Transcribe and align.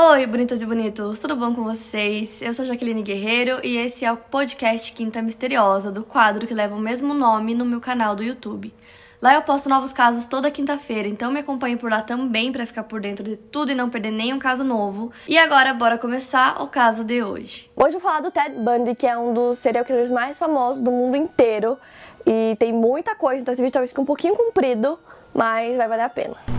Oi, 0.00 0.26
bonitas 0.28 0.62
e 0.62 0.64
bonitos, 0.64 1.18
tudo 1.18 1.34
bom 1.34 1.52
com 1.52 1.64
vocês? 1.64 2.40
Eu 2.40 2.54
sou 2.54 2.64
Jaqueline 2.64 3.02
Guerreiro 3.02 3.58
e 3.64 3.76
esse 3.78 4.04
é 4.04 4.12
o 4.12 4.16
podcast 4.16 4.92
Quinta 4.92 5.20
Misteriosa, 5.20 5.90
do 5.90 6.04
quadro 6.04 6.46
que 6.46 6.54
leva 6.54 6.76
o 6.76 6.78
mesmo 6.78 7.12
nome 7.12 7.52
no 7.52 7.64
meu 7.64 7.80
canal 7.80 8.14
do 8.14 8.22
YouTube. 8.22 8.72
Lá 9.20 9.34
eu 9.34 9.42
posto 9.42 9.68
novos 9.68 9.92
casos 9.92 10.26
toda 10.26 10.52
quinta-feira, 10.52 11.08
então 11.08 11.32
me 11.32 11.40
acompanhe 11.40 11.76
por 11.76 11.90
lá 11.90 12.00
também 12.00 12.52
para 12.52 12.64
ficar 12.64 12.84
por 12.84 13.00
dentro 13.00 13.24
de 13.24 13.36
tudo 13.36 13.72
e 13.72 13.74
não 13.74 13.90
perder 13.90 14.12
nenhum 14.12 14.38
caso 14.38 14.62
novo. 14.62 15.10
E 15.26 15.36
agora, 15.36 15.74
bora 15.74 15.98
começar 15.98 16.62
o 16.62 16.68
caso 16.68 17.02
de 17.02 17.20
hoje. 17.20 17.68
Hoje 17.74 17.96
eu 17.96 18.00
vou 18.00 18.08
falar 18.08 18.20
do 18.20 18.30
Ted 18.30 18.54
Bundy, 18.54 18.94
que 18.94 19.04
é 19.04 19.18
um 19.18 19.34
dos 19.34 19.58
serial 19.58 19.84
killers 19.84 20.12
mais 20.12 20.38
famosos 20.38 20.80
do 20.80 20.92
mundo 20.92 21.16
inteiro. 21.16 21.76
E 22.24 22.54
tem 22.56 22.72
muita 22.72 23.16
coisa, 23.16 23.42
então 23.42 23.52
esse 23.52 23.60
vídeo 23.60 23.72
talvez 23.72 23.90
fique 23.90 24.00
um 24.00 24.04
pouquinho 24.04 24.36
comprido, 24.36 24.96
mas 25.34 25.76
vai 25.76 25.88
valer 25.88 26.04
a 26.04 26.08
pena. 26.08 26.57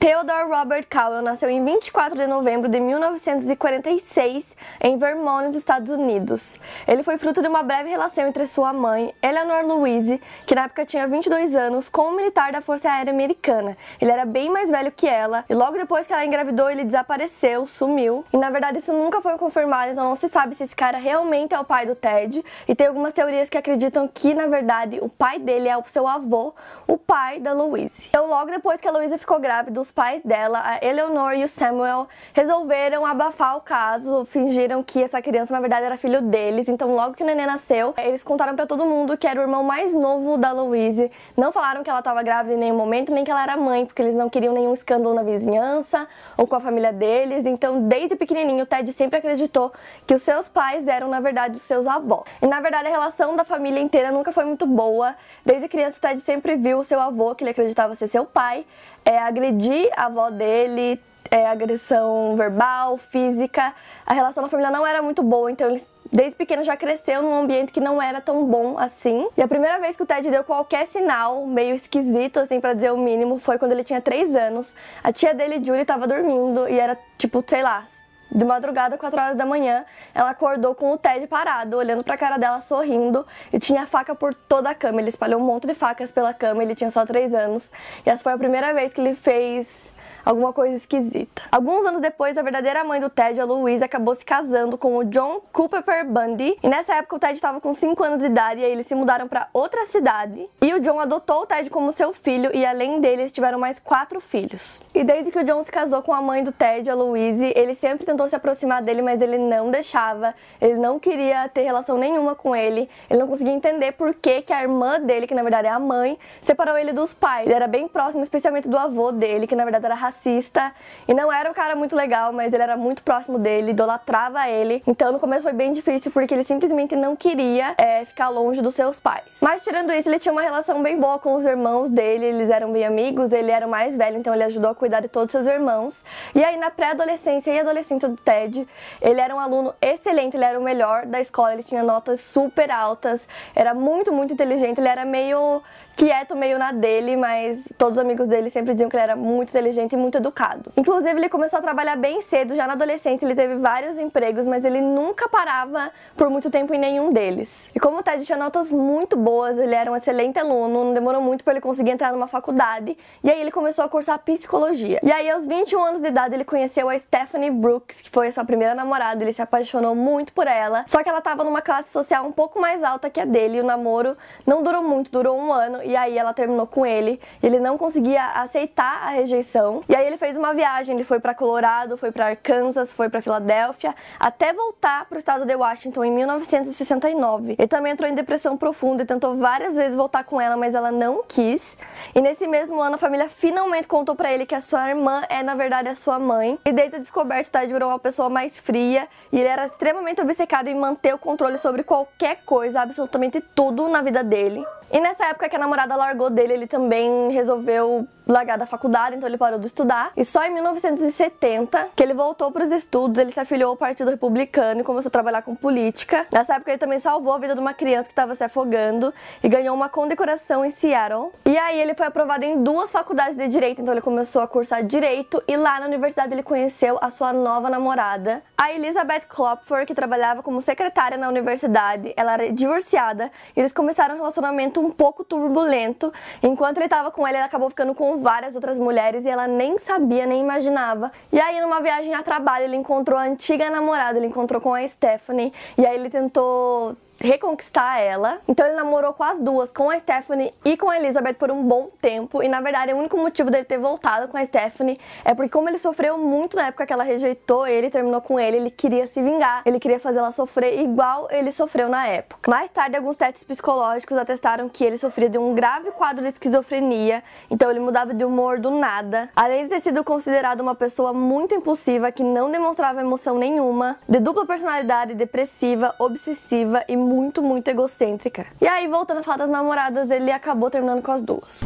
Theodore 0.00 0.48
Robert 0.48 0.86
Cowell 0.88 1.22
nasceu 1.22 1.50
em 1.50 1.64
24 1.64 2.16
de 2.16 2.28
novembro 2.28 2.68
de 2.68 2.78
1946 2.78 4.56
em 4.80 4.96
Vermont, 4.96 5.56
Estados 5.56 5.90
Unidos. 5.90 6.54
Ele 6.86 7.02
foi 7.02 7.18
fruto 7.18 7.42
de 7.42 7.48
uma 7.48 7.64
breve 7.64 7.90
relação 7.90 8.28
entre 8.28 8.46
sua 8.46 8.72
mãe, 8.72 9.12
Eleanor 9.20 9.66
Louise, 9.66 10.20
que 10.46 10.54
na 10.54 10.66
época 10.66 10.86
tinha 10.86 11.08
22 11.08 11.52
anos, 11.52 11.88
com 11.88 12.10
um 12.10 12.16
militar 12.16 12.52
da 12.52 12.60
Força 12.60 12.88
Aérea 12.88 13.12
Americana. 13.12 13.76
Ele 14.00 14.12
era 14.12 14.24
bem 14.24 14.48
mais 14.48 14.70
velho 14.70 14.92
que 14.92 15.08
ela, 15.08 15.44
e 15.50 15.54
logo 15.54 15.76
depois 15.76 16.06
que 16.06 16.12
ela 16.12 16.24
engravidou, 16.24 16.70
ele 16.70 16.84
desapareceu, 16.84 17.66
sumiu. 17.66 18.24
E 18.32 18.36
na 18.36 18.50
verdade 18.50 18.78
isso 18.78 18.92
nunca 18.92 19.20
foi 19.20 19.36
confirmado, 19.36 19.90
então 19.90 20.04
não 20.04 20.14
se 20.14 20.28
sabe 20.28 20.54
se 20.54 20.62
esse 20.62 20.76
cara 20.76 20.96
realmente 20.98 21.54
é 21.54 21.58
o 21.58 21.64
pai 21.64 21.86
do 21.86 21.96
Ted. 21.96 22.44
E 22.68 22.74
tem 22.74 22.86
algumas 22.86 23.12
teorias 23.12 23.50
que 23.50 23.58
acreditam 23.58 24.06
que, 24.06 24.32
na 24.32 24.46
verdade, 24.46 25.00
o 25.02 25.08
pai 25.08 25.40
dele 25.40 25.68
é 25.68 25.76
o 25.76 25.82
seu 25.86 26.06
avô, 26.06 26.54
o 26.86 26.96
pai 26.96 27.40
da 27.40 27.52
Louise. 27.52 28.06
Então, 28.08 28.28
logo 28.28 28.48
depois 28.52 28.80
que 28.80 28.86
a 28.86 28.92
Louise 28.92 29.18
ficou 29.18 29.40
grávida, 29.40 29.87
os 29.88 29.92
pais 29.92 30.20
dela, 30.22 30.60
a 30.62 30.86
Eleanor 30.86 31.32
e 31.32 31.42
o 31.42 31.48
Samuel, 31.48 32.06
resolveram 32.34 33.06
abafar 33.06 33.56
o 33.56 33.60
caso, 33.60 34.24
fingiram 34.26 34.82
que 34.82 35.02
essa 35.02 35.20
criança 35.22 35.52
na 35.52 35.60
verdade 35.60 35.86
era 35.86 35.96
filho 35.96 36.20
deles. 36.20 36.68
Então, 36.68 36.94
logo 36.94 37.14
que 37.14 37.22
o 37.22 37.26
neném 37.26 37.46
nasceu, 37.46 37.94
eles 37.96 38.22
contaram 38.22 38.54
para 38.54 38.66
todo 38.66 38.84
mundo 38.84 39.16
que 39.16 39.26
era 39.26 39.40
o 39.40 39.42
irmão 39.42 39.64
mais 39.64 39.94
novo 39.94 40.36
da 40.36 40.52
Louise. 40.52 41.10
Não 41.36 41.50
falaram 41.52 41.82
que 41.82 41.88
ela 41.88 42.00
estava 42.00 42.22
grávida 42.22 42.54
em 42.54 42.58
nenhum 42.58 42.76
momento, 42.76 43.12
nem 43.12 43.24
que 43.24 43.30
ela 43.30 43.42
era 43.42 43.56
mãe, 43.56 43.86
porque 43.86 44.02
eles 44.02 44.14
não 44.14 44.28
queriam 44.28 44.52
nenhum 44.52 44.74
escândalo 44.74 45.14
na 45.14 45.22
vizinhança 45.22 46.06
ou 46.36 46.46
com 46.46 46.56
a 46.56 46.60
família 46.60 46.92
deles. 46.92 47.46
Então, 47.46 47.80
desde 47.88 48.14
pequenininho, 48.14 48.64
o 48.64 48.66
Ted 48.66 48.92
sempre 48.92 49.18
acreditou 49.18 49.72
que 50.06 50.14
os 50.14 50.22
seus 50.22 50.48
pais 50.48 50.86
eram 50.86 51.08
na 51.08 51.20
verdade 51.20 51.56
os 51.56 51.62
seus 51.62 51.86
avós. 51.86 52.24
E 52.42 52.46
na 52.46 52.60
verdade, 52.60 52.88
a 52.88 52.90
relação 52.90 53.34
da 53.34 53.44
família 53.44 53.80
inteira 53.80 54.12
nunca 54.12 54.32
foi 54.32 54.44
muito 54.44 54.66
boa. 54.66 55.14
Desde 55.46 55.66
criança, 55.66 55.96
o 55.96 56.00
Ted 56.00 56.20
sempre 56.20 56.56
viu 56.56 56.78
o 56.78 56.84
seu 56.84 57.00
avô, 57.00 57.34
que 57.34 57.42
ele 57.42 57.50
acreditava 57.50 57.94
ser 57.94 58.06
seu 58.06 58.26
pai, 58.26 58.66
é, 59.04 59.18
agredir 59.18 59.90
a 59.96 60.06
avó 60.06 60.30
dele, 60.30 61.00
é, 61.30 61.46
agressão 61.46 62.36
verbal, 62.36 62.96
física. 62.96 63.74
A 64.06 64.12
relação 64.12 64.42
na 64.42 64.48
família 64.48 64.70
não 64.70 64.86
era 64.86 65.02
muito 65.02 65.22
boa, 65.22 65.50
então 65.50 65.68
eles 65.68 65.90
desde 66.10 66.36
pequeno 66.36 66.62
já 66.62 66.76
cresceu 66.76 67.22
num 67.22 67.34
ambiente 67.34 67.72
que 67.72 67.80
não 67.80 68.00
era 68.00 68.20
tão 68.20 68.46
bom 68.46 68.78
assim. 68.78 69.28
E 69.36 69.42
a 69.42 69.48
primeira 69.48 69.78
vez 69.78 69.96
que 69.96 70.02
o 70.02 70.06
Ted 70.06 70.30
deu 70.30 70.42
qualquer 70.42 70.86
sinal 70.86 71.46
meio 71.46 71.74
esquisito, 71.74 72.40
assim, 72.40 72.60
para 72.60 72.74
dizer 72.74 72.92
o 72.92 72.96
mínimo, 72.96 73.38
foi 73.38 73.58
quando 73.58 73.72
ele 73.72 73.84
tinha 73.84 74.00
3 74.00 74.34
anos. 74.34 74.74
A 75.02 75.12
tia 75.12 75.34
dele, 75.34 75.62
Julie, 75.62 75.84
tava 75.84 76.06
dormindo 76.06 76.68
e 76.68 76.78
era 76.78 76.98
tipo, 77.16 77.44
sei 77.46 77.62
lá, 77.62 77.84
de 78.30 78.44
madrugada, 78.44 78.98
4 78.98 79.20
horas 79.20 79.36
da 79.36 79.46
manhã, 79.46 79.84
ela 80.14 80.30
acordou 80.30 80.74
com 80.74 80.92
o 80.92 80.98
Ted 80.98 81.26
parado, 81.26 81.76
olhando 81.76 82.04
pra 82.04 82.16
cara 82.16 82.36
dela, 82.36 82.60
sorrindo, 82.60 83.26
e 83.52 83.58
tinha 83.58 83.86
faca 83.86 84.14
por 84.14 84.34
toda 84.34 84.70
a 84.70 84.74
cama. 84.74 85.00
Ele 85.00 85.08
espalhou 85.08 85.40
um 85.40 85.44
monte 85.44 85.66
de 85.66 85.74
facas 85.74 86.12
pela 86.12 86.34
cama, 86.34 86.62
ele 86.62 86.74
tinha 86.74 86.90
só 86.90 87.06
3 87.06 87.32
anos. 87.34 87.70
E 88.04 88.10
essa 88.10 88.22
foi 88.22 88.32
a 88.32 88.38
primeira 88.38 88.74
vez 88.74 88.92
que 88.92 89.00
ele 89.00 89.14
fez 89.14 89.92
alguma 90.24 90.52
coisa 90.52 90.76
esquisita. 90.76 91.42
Alguns 91.50 91.86
anos 91.86 92.00
depois, 92.00 92.36
a 92.36 92.42
verdadeira 92.42 92.84
mãe 92.84 93.00
do 93.00 93.10
Ted, 93.10 93.40
a 93.40 93.44
Louise, 93.44 93.84
acabou 93.84 94.14
se 94.14 94.24
casando 94.24 94.76
com 94.76 94.96
o 94.96 95.04
John 95.04 95.40
Cooper 95.52 96.06
Bundy. 96.06 96.58
E 96.62 96.68
nessa 96.68 96.94
época 96.94 97.16
o 97.16 97.18
Ted 97.18 97.34
estava 97.34 97.60
com 97.60 97.72
5 97.72 98.02
anos 98.02 98.20
de 98.20 98.26
idade 98.26 98.60
e 98.60 98.64
aí 98.64 98.72
eles 98.72 98.86
se 98.86 98.94
mudaram 98.94 99.28
para 99.28 99.48
outra 99.52 99.84
cidade. 99.86 100.48
E 100.60 100.74
o 100.74 100.80
John 100.80 101.00
adotou 101.00 101.42
o 101.42 101.46
Ted 101.46 101.70
como 101.70 101.92
seu 101.92 102.12
filho 102.12 102.50
e 102.54 102.64
além 102.64 103.00
dele 103.00 103.22
eles 103.22 103.32
tiveram 103.32 103.58
mais 103.58 103.78
quatro 103.78 104.20
filhos. 104.20 104.82
E 104.94 105.04
desde 105.04 105.30
que 105.30 105.38
o 105.38 105.44
John 105.44 105.62
se 105.62 105.70
casou 105.70 106.02
com 106.02 106.12
a 106.12 106.20
mãe 106.22 106.42
do 106.42 106.52
Ted, 106.52 106.88
a 106.90 106.94
Louise, 106.94 107.52
ele 107.56 107.74
sempre 107.74 108.06
tentou 108.06 108.28
se 108.28 108.36
aproximar 108.36 108.82
dele, 108.82 109.02
mas 109.02 109.20
ele 109.20 109.38
não 109.38 109.70
deixava. 109.70 110.34
Ele 110.60 110.76
não 110.76 110.98
queria 110.98 111.48
ter 111.48 111.62
relação 111.62 111.96
nenhuma 111.98 112.34
com 112.34 112.54
ele. 112.54 112.88
Ele 113.08 113.20
não 113.20 113.28
conseguia 113.28 113.52
entender 113.52 113.92
por 113.92 114.14
que, 114.14 114.42
que 114.42 114.52
a 114.52 114.62
irmã 114.62 115.00
dele, 115.00 115.26
que 115.26 115.34
na 115.34 115.42
verdade 115.42 115.68
é 115.68 115.70
a 115.70 115.78
mãe, 115.78 116.18
separou 116.40 116.76
ele 116.76 116.92
dos 116.92 117.14
pais. 117.14 117.46
Ele 117.46 117.54
era 117.54 117.66
bem 117.66 117.88
próximo, 117.88 118.22
especialmente 118.22 118.68
do 118.68 118.76
avô 118.76 119.12
dele, 119.12 119.46
que 119.46 119.56
na 119.56 119.64
verdade 119.64 119.84
era 119.84 119.94
racista 120.18 120.72
e 121.06 121.14
não 121.14 121.32
era 121.32 121.50
um 121.50 121.54
cara 121.54 121.76
muito 121.76 121.94
legal, 121.94 122.32
mas 122.32 122.52
ele 122.52 122.62
era 122.62 122.76
muito 122.76 123.02
próximo 123.02 123.38
dele, 123.38 123.70
idolatrava 123.70 124.48
ele. 124.48 124.82
Então 124.86 125.12
no 125.12 125.18
começo 125.18 125.42
foi 125.42 125.52
bem 125.52 125.72
difícil 125.72 126.10
porque 126.10 126.34
ele 126.34 126.44
simplesmente 126.44 126.96
não 126.96 127.14
queria 127.14 127.74
é, 127.78 128.04
ficar 128.04 128.28
longe 128.28 128.60
dos 128.60 128.74
seus 128.74 128.98
pais. 128.98 129.38
Mas 129.40 129.62
tirando 129.62 129.92
isso, 129.92 130.08
ele 130.08 130.18
tinha 130.18 130.32
uma 130.32 130.42
relação 130.42 130.82
bem 130.82 130.98
boa 130.98 131.18
com 131.18 131.34
os 131.34 131.46
irmãos 131.46 131.88
dele, 131.88 132.26
eles 132.26 132.50
eram 132.50 132.72
bem 132.72 132.84
amigos, 132.84 133.32
ele 133.32 133.50
era 133.50 133.66
o 133.66 133.70
mais 133.70 133.96
velho, 133.96 134.18
então 134.18 134.34
ele 134.34 134.44
ajudou 134.44 134.70
a 134.70 134.74
cuidar 134.74 135.00
de 135.00 135.08
todos 135.08 135.34
os 135.34 135.40
seus 135.40 135.46
irmãos. 135.46 135.98
E 136.34 136.44
aí 136.44 136.56
na 136.56 136.70
pré-adolescência 136.70 137.50
e 137.52 137.60
adolescência 137.60 138.08
do 138.08 138.16
Ted, 138.16 138.66
ele 139.00 139.20
era 139.20 139.34
um 139.34 139.38
aluno 139.40 139.74
excelente, 139.80 140.36
ele 140.36 140.44
era 140.44 140.58
o 140.58 140.62
melhor 140.62 141.06
da 141.06 141.20
escola, 141.20 141.52
ele 141.52 141.62
tinha 141.62 141.82
notas 141.82 142.20
super 142.20 142.70
altas, 142.70 143.28
era 143.54 143.72
muito, 143.72 144.12
muito 144.12 144.32
inteligente, 144.32 144.78
ele 144.78 144.88
era 144.88 145.04
meio 145.04 145.62
quieto, 145.96 146.36
meio 146.36 146.58
na 146.58 146.70
dele, 146.70 147.16
mas 147.16 147.72
todos 147.76 147.98
os 147.98 148.04
amigos 148.04 148.28
dele 148.28 148.48
sempre 148.48 148.72
diziam 148.72 148.88
que 148.88 148.94
ele 148.94 149.02
era 149.02 149.16
muito 149.16 149.48
inteligente 149.50 149.96
muito 149.98 150.18
educado. 150.18 150.72
Inclusive, 150.76 151.18
ele 151.18 151.28
começou 151.28 151.58
a 151.58 151.62
trabalhar 151.62 151.96
bem 151.96 152.22
cedo, 152.22 152.54
já 152.54 152.66
na 152.66 152.72
adolescência, 152.74 153.24
ele 153.24 153.34
teve 153.34 153.56
vários 153.56 153.98
empregos, 153.98 154.46
mas 154.46 154.64
ele 154.64 154.80
nunca 154.80 155.28
parava 155.28 155.90
por 156.16 156.30
muito 156.30 156.50
tempo 156.50 156.72
em 156.72 156.78
nenhum 156.78 157.10
deles. 157.10 157.70
E 157.74 157.80
como 157.80 157.98
o 157.98 158.02
Ted 158.02 158.24
tinha 158.24 158.38
notas 158.38 158.70
muito 158.70 159.16
boas, 159.16 159.58
ele 159.58 159.74
era 159.74 159.90
um 159.90 159.96
excelente 159.96 160.38
aluno, 160.38 160.84
não 160.84 160.94
demorou 160.94 161.20
muito 161.20 161.44
para 161.44 161.54
ele 161.54 161.60
conseguir 161.60 161.90
entrar 161.90 162.12
numa 162.12 162.28
faculdade, 162.28 162.96
e 163.22 163.30
aí 163.30 163.40
ele 163.40 163.50
começou 163.50 163.84
a 163.84 163.88
cursar 163.88 164.18
psicologia. 164.20 165.00
E 165.02 165.10
aí, 165.10 165.28
aos 165.30 165.46
21 165.46 165.82
anos 165.82 166.00
de 166.00 166.08
idade, 166.08 166.34
ele 166.34 166.44
conheceu 166.44 166.88
a 166.88 166.98
Stephanie 166.98 167.50
Brooks, 167.50 168.00
que 168.00 168.10
foi 168.10 168.28
a 168.28 168.32
sua 168.32 168.44
primeira 168.44 168.74
namorada, 168.74 169.22
ele 169.22 169.32
se 169.32 169.42
apaixonou 169.42 169.94
muito 169.94 170.32
por 170.32 170.46
ela, 170.46 170.84
só 170.86 171.02
que 171.02 171.08
ela 171.08 171.18
estava 171.18 171.44
numa 171.44 171.60
classe 171.60 171.90
social 171.90 172.26
um 172.26 172.32
pouco 172.32 172.60
mais 172.60 172.82
alta 172.82 173.10
que 173.10 173.20
a 173.20 173.24
dele, 173.24 173.58
e 173.58 173.60
o 173.60 173.64
namoro 173.64 174.16
não 174.46 174.62
durou 174.62 174.82
muito, 174.82 175.10
durou 175.10 175.38
um 175.38 175.52
ano, 175.52 175.82
e 175.82 175.96
aí 175.96 176.16
ela 176.16 176.32
terminou 176.32 176.66
com 176.66 176.84
ele. 176.86 177.20
Ele 177.42 177.58
não 177.58 177.76
conseguia 177.76 178.24
aceitar 178.26 179.02
a 179.02 179.10
rejeição. 179.10 179.80
E 179.88 179.96
aí 179.96 180.06
ele 180.06 180.18
fez 180.18 180.36
uma 180.36 180.52
viagem, 180.52 180.94
ele 180.94 181.04
foi 181.04 181.18
para 181.18 181.34
Colorado, 181.34 181.96
foi 181.96 182.12
para 182.12 182.26
Arkansas, 182.26 182.92
foi 182.92 183.08
para 183.08 183.22
Filadélfia, 183.22 183.94
até 184.20 184.52
voltar 184.52 185.06
para 185.06 185.16
o 185.16 185.18
estado 185.18 185.46
de 185.46 185.54
Washington 185.54 186.04
em 186.04 186.12
1969. 186.12 187.56
Ele 187.58 187.68
também 187.68 187.92
entrou 187.92 188.08
em 188.08 188.14
depressão 188.14 188.56
profunda 188.56 189.02
e 189.02 189.06
tentou 189.06 189.36
várias 189.36 189.74
vezes 189.74 189.96
voltar 189.96 190.24
com 190.24 190.40
ela, 190.40 190.56
mas 190.56 190.74
ela 190.74 190.92
não 190.92 191.22
quis. 191.26 191.76
E 192.14 192.20
nesse 192.20 192.46
mesmo 192.46 192.80
ano 192.80 192.96
a 192.96 192.98
família 192.98 193.28
finalmente 193.28 193.88
contou 193.88 194.14
para 194.14 194.30
ele 194.32 194.44
que 194.44 194.54
a 194.54 194.60
sua 194.60 194.90
irmã 194.90 195.22
é 195.28 195.42
na 195.42 195.54
verdade 195.54 195.88
a 195.88 195.94
sua 195.94 196.18
mãe. 196.18 196.58
E 196.64 196.72
desde 196.72 196.96
a 196.96 196.98
descoberta, 196.98 197.58
Ted 197.58 197.72
virou 197.72 197.88
uma 197.88 197.98
pessoa 197.98 198.28
mais 198.28 198.58
fria 198.58 199.08
e 199.32 199.38
ele 199.38 199.48
era 199.48 199.64
extremamente 199.64 200.20
obcecado 200.20 200.68
em 200.68 200.74
manter 200.74 201.14
o 201.14 201.18
controle 201.18 201.56
sobre 201.56 201.82
qualquer 201.82 202.42
coisa, 202.44 202.80
absolutamente 202.80 203.40
tudo 203.40 203.88
na 203.88 204.02
vida 204.02 204.22
dele. 204.22 204.66
E 204.90 205.00
nessa 205.00 205.26
época 205.26 205.48
que 205.48 205.56
a 205.56 205.58
namorada 205.58 205.94
largou 205.96 206.30
dele, 206.30 206.54
ele 206.54 206.66
também 206.66 207.30
resolveu 207.30 208.08
largar 208.28 208.58
da 208.58 208.66
faculdade, 208.66 209.16
então 209.16 209.26
ele 209.26 209.38
parou 209.38 209.58
de 209.58 209.66
estudar. 209.66 210.12
E 210.14 210.24
só 210.24 210.44
em 210.44 210.50
1970 210.50 211.88
que 211.96 212.02
ele 212.02 212.12
voltou 212.12 212.52
para 212.52 212.62
os 212.62 212.70
estudos, 212.70 213.18
ele 213.18 213.32
se 213.32 213.40
afiliou 213.40 213.70
ao 213.70 213.76
Partido 213.76 214.10
Republicano 214.10 214.82
e 214.82 214.84
começou 214.84 215.08
a 215.08 215.10
trabalhar 215.10 215.42
com 215.42 215.54
política. 215.54 216.26
Nessa 216.32 216.56
época 216.56 216.70
ele 216.70 216.78
também 216.78 216.98
salvou 216.98 217.32
a 217.32 217.38
vida 217.38 217.54
de 217.54 217.60
uma 217.60 217.72
criança 217.72 218.04
que 218.04 218.12
estava 218.12 218.34
se 218.34 218.44
afogando 218.44 219.12
e 219.42 219.48
ganhou 219.48 219.74
uma 219.74 219.88
condecoração 219.88 220.64
em 220.64 220.70
Seattle. 220.70 221.30
E 221.46 221.56
aí 221.56 221.80
ele 221.80 221.94
foi 221.94 222.06
aprovado 222.06 222.44
em 222.44 222.62
duas 222.62 222.90
faculdades 222.92 223.34
de 223.34 223.48
direito, 223.48 223.80
então 223.80 223.94
ele 223.94 224.02
começou 224.02 224.42
a 224.42 224.46
cursar 224.46 224.84
direito 224.84 225.42
e 225.48 225.56
lá 225.56 225.80
na 225.80 225.86
universidade 225.86 226.34
ele 226.34 226.42
conheceu 226.42 226.98
a 227.00 227.10
sua 227.10 227.32
nova 227.32 227.70
namorada, 227.70 228.42
a 228.56 228.72
Elizabeth 228.72 229.22
Klopfer, 229.28 229.86
que 229.86 229.94
trabalhava 229.94 230.42
como 230.42 230.60
secretária 230.60 231.16
na 231.16 231.28
universidade. 231.28 232.12
Ela 232.16 232.34
era 232.34 232.52
divorciada 232.52 233.30
e 233.56 233.60
eles 233.60 233.72
começaram 233.72 234.14
um 234.16 234.18
relacionamento 234.18 234.80
um 234.80 234.90
pouco 234.90 235.24
turbulento. 235.24 236.12
Enquanto 236.42 236.78
ele 236.78 236.86
estava 236.86 237.10
com 237.10 237.26
ela, 237.26 237.38
ele 237.38 237.46
acabou 237.46 237.70
ficando 237.70 237.94
com 237.94 238.17
várias 238.18 238.54
outras 238.54 238.78
mulheres 238.78 239.24
e 239.24 239.28
ela 239.28 239.46
nem 239.46 239.78
sabia, 239.78 240.26
nem 240.26 240.40
imaginava. 240.40 241.10
E 241.32 241.40
aí, 241.40 241.60
numa 241.60 241.80
viagem 241.80 242.14
a 242.14 242.22
trabalho, 242.22 242.64
ele 242.64 242.76
encontrou 242.76 243.18
a 243.18 243.22
antiga 243.22 243.70
namorada, 243.70 244.18
ele 244.18 244.26
encontrou 244.26 244.60
com 244.60 244.74
a 244.74 244.86
Stephanie, 244.86 245.52
e 245.76 245.86
aí 245.86 245.94
ele 245.94 246.10
tentou 246.10 246.96
reconquistar 247.20 248.00
ela. 248.00 248.40
Então 248.48 248.66
ele 248.66 248.76
namorou 248.76 249.12
com 249.12 249.22
as 249.22 249.38
duas, 249.38 249.70
com 249.70 249.90
a 249.90 249.98
Stephanie 249.98 250.52
e 250.64 250.76
com 250.76 250.88
a 250.88 250.98
Elizabeth 250.98 251.34
por 251.34 251.50
um 251.50 251.62
bom 251.62 251.90
tempo. 252.00 252.42
E 252.42 252.48
na 252.48 252.60
verdade, 252.60 252.92
o 252.92 252.96
único 252.96 253.16
motivo 253.16 253.50
dele 253.50 253.64
ter 253.64 253.78
voltado 253.78 254.28
com 254.28 254.36
a 254.36 254.44
Stephanie 254.44 254.98
é 255.24 255.34
porque 255.34 255.50
como 255.50 255.68
ele 255.68 255.78
sofreu 255.78 256.16
muito 256.18 256.56
na 256.56 256.68
época 256.68 256.86
que 256.86 256.92
ela 256.92 257.04
rejeitou 257.04 257.66
ele, 257.66 257.90
terminou 257.90 258.20
com 258.20 258.38
ele, 258.38 258.56
ele 258.56 258.70
queria 258.70 259.06
se 259.06 259.22
vingar, 259.22 259.62
ele 259.64 259.80
queria 259.80 259.98
fazer 259.98 260.18
ela 260.18 260.32
sofrer 260.32 260.80
igual 260.80 261.28
ele 261.30 261.50
sofreu 261.52 261.88
na 261.88 262.06
época. 262.06 262.50
Mais 262.50 262.70
tarde, 262.70 262.96
alguns 262.96 263.16
testes 263.16 263.44
psicológicos 263.44 264.16
atestaram 264.16 264.68
que 264.68 264.84
ele 264.84 264.98
sofria 264.98 265.28
de 265.28 265.38
um 265.38 265.54
grave 265.54 265.90
quadro 265.92 266.22
de 266.22 266.28
esquizofrenia, 266.28 267.22
então 267.50 267.70
ele 267.70 267.80
mudava 267.80 268.14
de 268.14 268.24
humor 268.24 268.58
do 268.58 268.70
nada. 268.70 269.28
Além 269.34 269.64
de 269.64 269.70
ter 269.70 269.80
sido 269.80 270.04
considerado 270.04 270.60
uma 270.60 270.74
pessoa 270.74 271.12
muito 271.12 271.54
impulsiva 271.54 272.12
que 272.12 272.22
não 272.22 272.50
demonstrava 272.50 273.00
emoção 273.00 273.38
nenhuma, 273.38 273.98
de 274.08 274.20
dupla 274.20 274.46
personalidade, 274.46 275.14
depressiva, 275.14 275.94
obsessiva 275.98 276.84
e 276.88 276.96
muito, 277.08 277.42
muito 277.42 277.68
egocêntrica. 277.68 278.46
E 278.60 278.66
aí, 278.66 278.86
voltando 278.86 279.20
a 279.20 279.22
falar 279.22 279.38
das 279.38 279.50
namoradas, 279.50 280.10
ele 280.10 280.30
acabou 280.30 280.70
terminando 280.70 281.02
com 281.02 281.10
as 281.10 281.22
duas. 281.22 281.64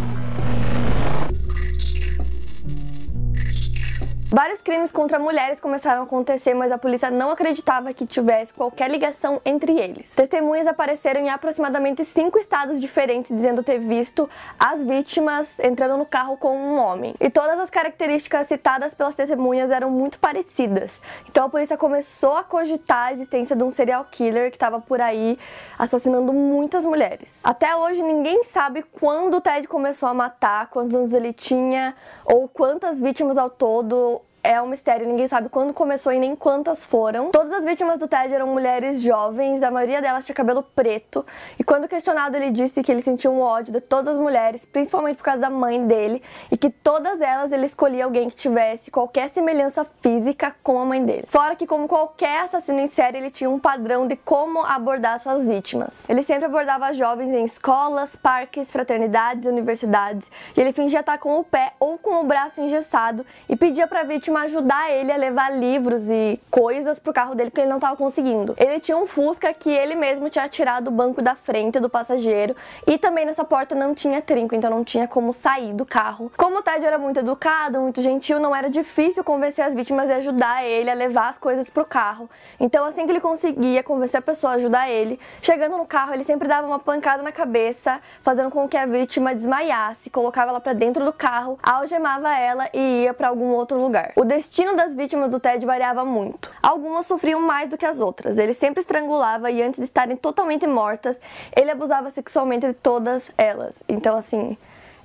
Vários 4.34 4.62
crimes 4.62 4.90
contra 4.90 5.18
mulheres 5.18 5.60
começaram 5.60 6.00
a 6.00 6.04
acontecer, 6.04 6.54
mas 6.54 6.72
a 6.72 6.78
polícia 6.78 7.10
não 7.10 7.28
acreditava 7.28 7.92
que 7.92 8.06
tivesse 8.06 8.50
qualquer 8.54 8.90
ligação 8.90 9.38
entre 9.44 9.78
eles. 9.78 10.08
Testemunhas 10.08 10.66
apareceram 10.66 11.20
em 11.20 11.28
aproximadamente 11.28 12.02
cinco 12.02 12.38
estados 12.38 12.80
diferentes 12.80 13.30
dizendo 13.30 13.62
ter 13.62 13.78
visto 13.78 14.26
as 14.58 14.80
vítimas 14.82 15.58
entrando 15.58 15.98
no 15.98 16.06
carro 16.06 16.38
com 16.38 16.56
um 16.56 16.78
homem. 16.78 17.14
E 17.20 17.28
todas 17.28 17.60
as 17.60 17.68
características 17.68 18.46
citadas 18.46 18.94
pelas 18.94 19.14
testemunhas 19.14 19.70
eram 19.70 19.90
muito 19.90 20.18
parecidas. 20.18 20.98
Então 21.28 21.44
a 21.44 21.48
polícia 21.50 21.76
começou 21.76 22.34
a 22.34 22.42
cogitar 22.42 23.08
a 23.08 23.12
existência 23.12 23.54
de 23.54 23.62
um 23.62 23.70
serial 23.70 24.06
killer 24.10 24.48
que 24.48 24.56
estava 24.56 24.80
por 24.80 24.98
aí 24.98 25.38
assassinando 25.78 26.32
muitas 26.32 26.86
mulheres. 26.86 27.38
Até 27.44 27.76
hoje 27.76 28.02
ninguém 28.02 28.44
sabe 28.44 28.82
quando 28.82 29.36
o 29.36 29.40
Ted 29.42 29.68
começou 29.68 30.08
a 30.08 30.14
matar, 30.14 30.70
quantos 30.70 30.96
anos 30.96 31.12
ele 31.12 31.34
tinha 31.34 31.94
ou 32.24 32.48
quantas 32.48 32.98
vítimas 32.98 33.36
ao 33.36 33.50
todo 33.50 34.21
é 34.42 34.60
um 34.60 34.66
mistério, 34.66 35.06
ninguém 35.06 35.28
sabe 35.28 35.48
quando 35.48 35.72
começou 35.72 36.12
e 36.12 36.18
nem 36.18 36.34
quantas 36.34 36.84
foram. 36.84 37.30
Todas 37.30 37.52
as 37.52 37.64
vítimas 37.64 37.98
do 37.98 38.08
Ted 38.08 38.34
eram 38.34 38.48
mulheres 38.48 39.00
jovens, 39.00 39.62
a 39.62 39.70
maioria 39.70 40.02
delas 40.02 40.24
tinha 40.24 40.34
cabelo 40.34 40.62
preto, 40.62 41.24
e 41.58 41.62
quando 41.62 41.86
questionado 41.86 42.36
ele 42.36 42.50
disse 42.50 42.82
que 42.82 42.90
ele 42.90 43.02
sentia 43.02 43.30
um 43.30 43.40
ódio 43.40 43.72
de 43.72 43.80
todas 43.80 44.08
as 44.08 44.16
mulheres, 44.16 44.64
principalmente 44.64 45.16
por 45.16 45.24
causa 45.24 45.42
da 45.42 45.50
mãe 45.50 45.86
dele, 45.86 46.22
e 46.50 46.56
que 46.56 46.70
todas 46.70 47.20
elas 47.20 47.52
ele 47.52 47.66
escolhia 47.66 48.04
alguém 48.04 48.28
que 48.28 48.34
tivesse 48.34 48.90
qualquer 48.90 49.28
semelhança 49.28 49.86
física 50.00 50.54
com 50.62 50.78
a 50.80 50.84
mãe 50.84 51.04
dele. 51.04 51.24
Fora 51.28 51.54
que 51.54 51.66
como 51.66 51.86
qualquer 51.86 52.42
assassino 52.42 52.80
em 52.80 52.88
série, 52.88 53.18
ele 53.18 53.30
tinha 53.30 53.48
um 53.48 53.58
padrão 53.58 54.08
de 54.08 54.16
como 54.16 54.64
abordar 54.64 55.20
suas 55.20 55.46
vítimas. 55.46 56.08
Ele 56.08 56.22
sempre 56.22 56.46
abordava 56.46 56.92
jovens 56.92 57.30
em 57.30 57.44
escolas, 57.44 58.16
parques, 58.16 58.70
fraternidades, 58.70 59.46
universidades, 59.46 60.30
e 60.56 60.60
ele 60.60 60.72
fingia 60.72 61.00
estar 61.00 61.18
com 61.18 61.38
o 61.38 61.44
pé 61.44 61.74
ou 61.78 61.96
com 61.96 62.20
o 62.20 62.24
braço 62.24 62.60
engessado 62.60 63.24
e 63.48 63.54
pedia 63.54 63.86
para 63.86 64.00
a 64.00 64.04
vítima 64.04 64.31
ajudar 64.40 64.90
ele 64.90 65.12
a 65.12 65.16
levar 65.16 65.50
livros 65.50 66.08
e 66.10 66.40
coisas 66.50 66.98
pro 66.98 67.12
carro 67.12 67.34
dele 67.34 67.50
porque 67.50 67.60
ele 67.60 67.70
não 67.70 67.76
estava 67.76 67.96
conseguindo. 67.96 68.54
Ele 68.58 68.80
tinha 68.80 68.96
um 68.96 69.06
Fusca 69.06 69.52
que 69.52 69.70
ele 69.70 69.94
mesmo 69.94 70.28
tinha 70.28 70.48
tirado 70.48 70.84
do 70.84 70.90
banco 70.90 71.22
da 71.22 71.34
frente 71.34 71.78
do 71.78 71.88
passageiro 71.88 72.56
e 72.86 72.98
também 72.98 73.24
nessa 73.24 73.44
porta 73.44 73.74
não 73.74 73.94
tinha 73.94 74.20
trinco, 74.20 74.54
então 74.54 74.70
não 74.70 74.84
tinha 74.84 75.06
como 75.06 75.32
sair 75.32 75.72
do 75.72 75.84
carro. 75.84 76.30
Como 76.36 76.58
o 76.58 76.62
Ted 76.62 76.84
era 76.84 76.98
muito 76.98 77.20
educado, 77.20 77.80
muito 77.80 78.02
gentil, 78.02 78.40
não 78.40 78.54
era 78.54 78.68
difícil 78.68 79.22
convencer 79.22 79.64
as 79.64 79.74
vítimas 79.74 80.08
e 80.08 80.12
ajudar 80.12 80.64
ele 80.64 80.90
a 80.90 80.94
levar 80.94 81.28
as 81.28 81.38
coisas 81.38 81.70
pro 81.70 81.84
carro. 81.84 82.28
Então 82.58 82.84
assim 82.84 83.04
que 83.04 83.12
ele 83.12 83.20
conseguia 83.20 83.82
convencer 83.82 84.18
a 84.18 84.22
pessoa 84.22 84.52
a 84.52 84.56
ajudar 84.56 84.90
ele, 84.90 85.18
chegando 85.40 85.76
no 85.76 85.86
carro, 85.86 86.14
ele 86.14 86.24
sempre 86.24 86.48
dava 86.48 86.66
uma 86.66 86.78
pancada 86.78 87.22
na 87.22 87.32
cabeça, 87.32 88.00
fazendo 88.22 88.50
com 88.50 88.68
que 88.68 88.76
a 88.76 88.86
vítima 88.86 89.34
desmaiasse, 89.34 90.10
colocava 90.10 90.50
ela 90.50 90.60
para 90.60 90.72
dentro 90.72 91.04
do 91.04 91.12
carro, 91.12 91.58
algemava 91.62 92.34
ela 92.34 92.68
e 92.72 93.02
ia 93.02 93.14
para 93.14 93.28
algum 93.28 93.52
outro 93.52 93.78
lugar. 93.80 94.12
O 94.22 94.24
destino 94.24 94.76
das 94.76 94.94
vítimas 94.94 95.32
do 95.32 95.40
TED 95.40 95.66
variava 95.66 96.04
muito. 96.04 96.48
Algumas 96.62 97.06
sofriam 97.06 97.40
mais 97.40 97.68
do 97.68 97.76
que 97.76 97.84
as 97.84 97.98
outras. 97.98 98.38
Ele 98.38 98.54
sempre 98.54 98.78
estrangulava 98.78 99.50
e 99.50 99.60
antes 99.60 99.80
de 99.80 99.84
estarem 99.84 100.14
totalmente 100.14 100.64
mortas, 100.64 101.18
ele 101.56 101.72
abusava 101.72 102.08
sexualmente 102.08 102.68
de 102.68 102.72
todas 102.72 103.32
elas. 103.36 103.82
Então, 103.88 104.16
assim, 104.16 104.56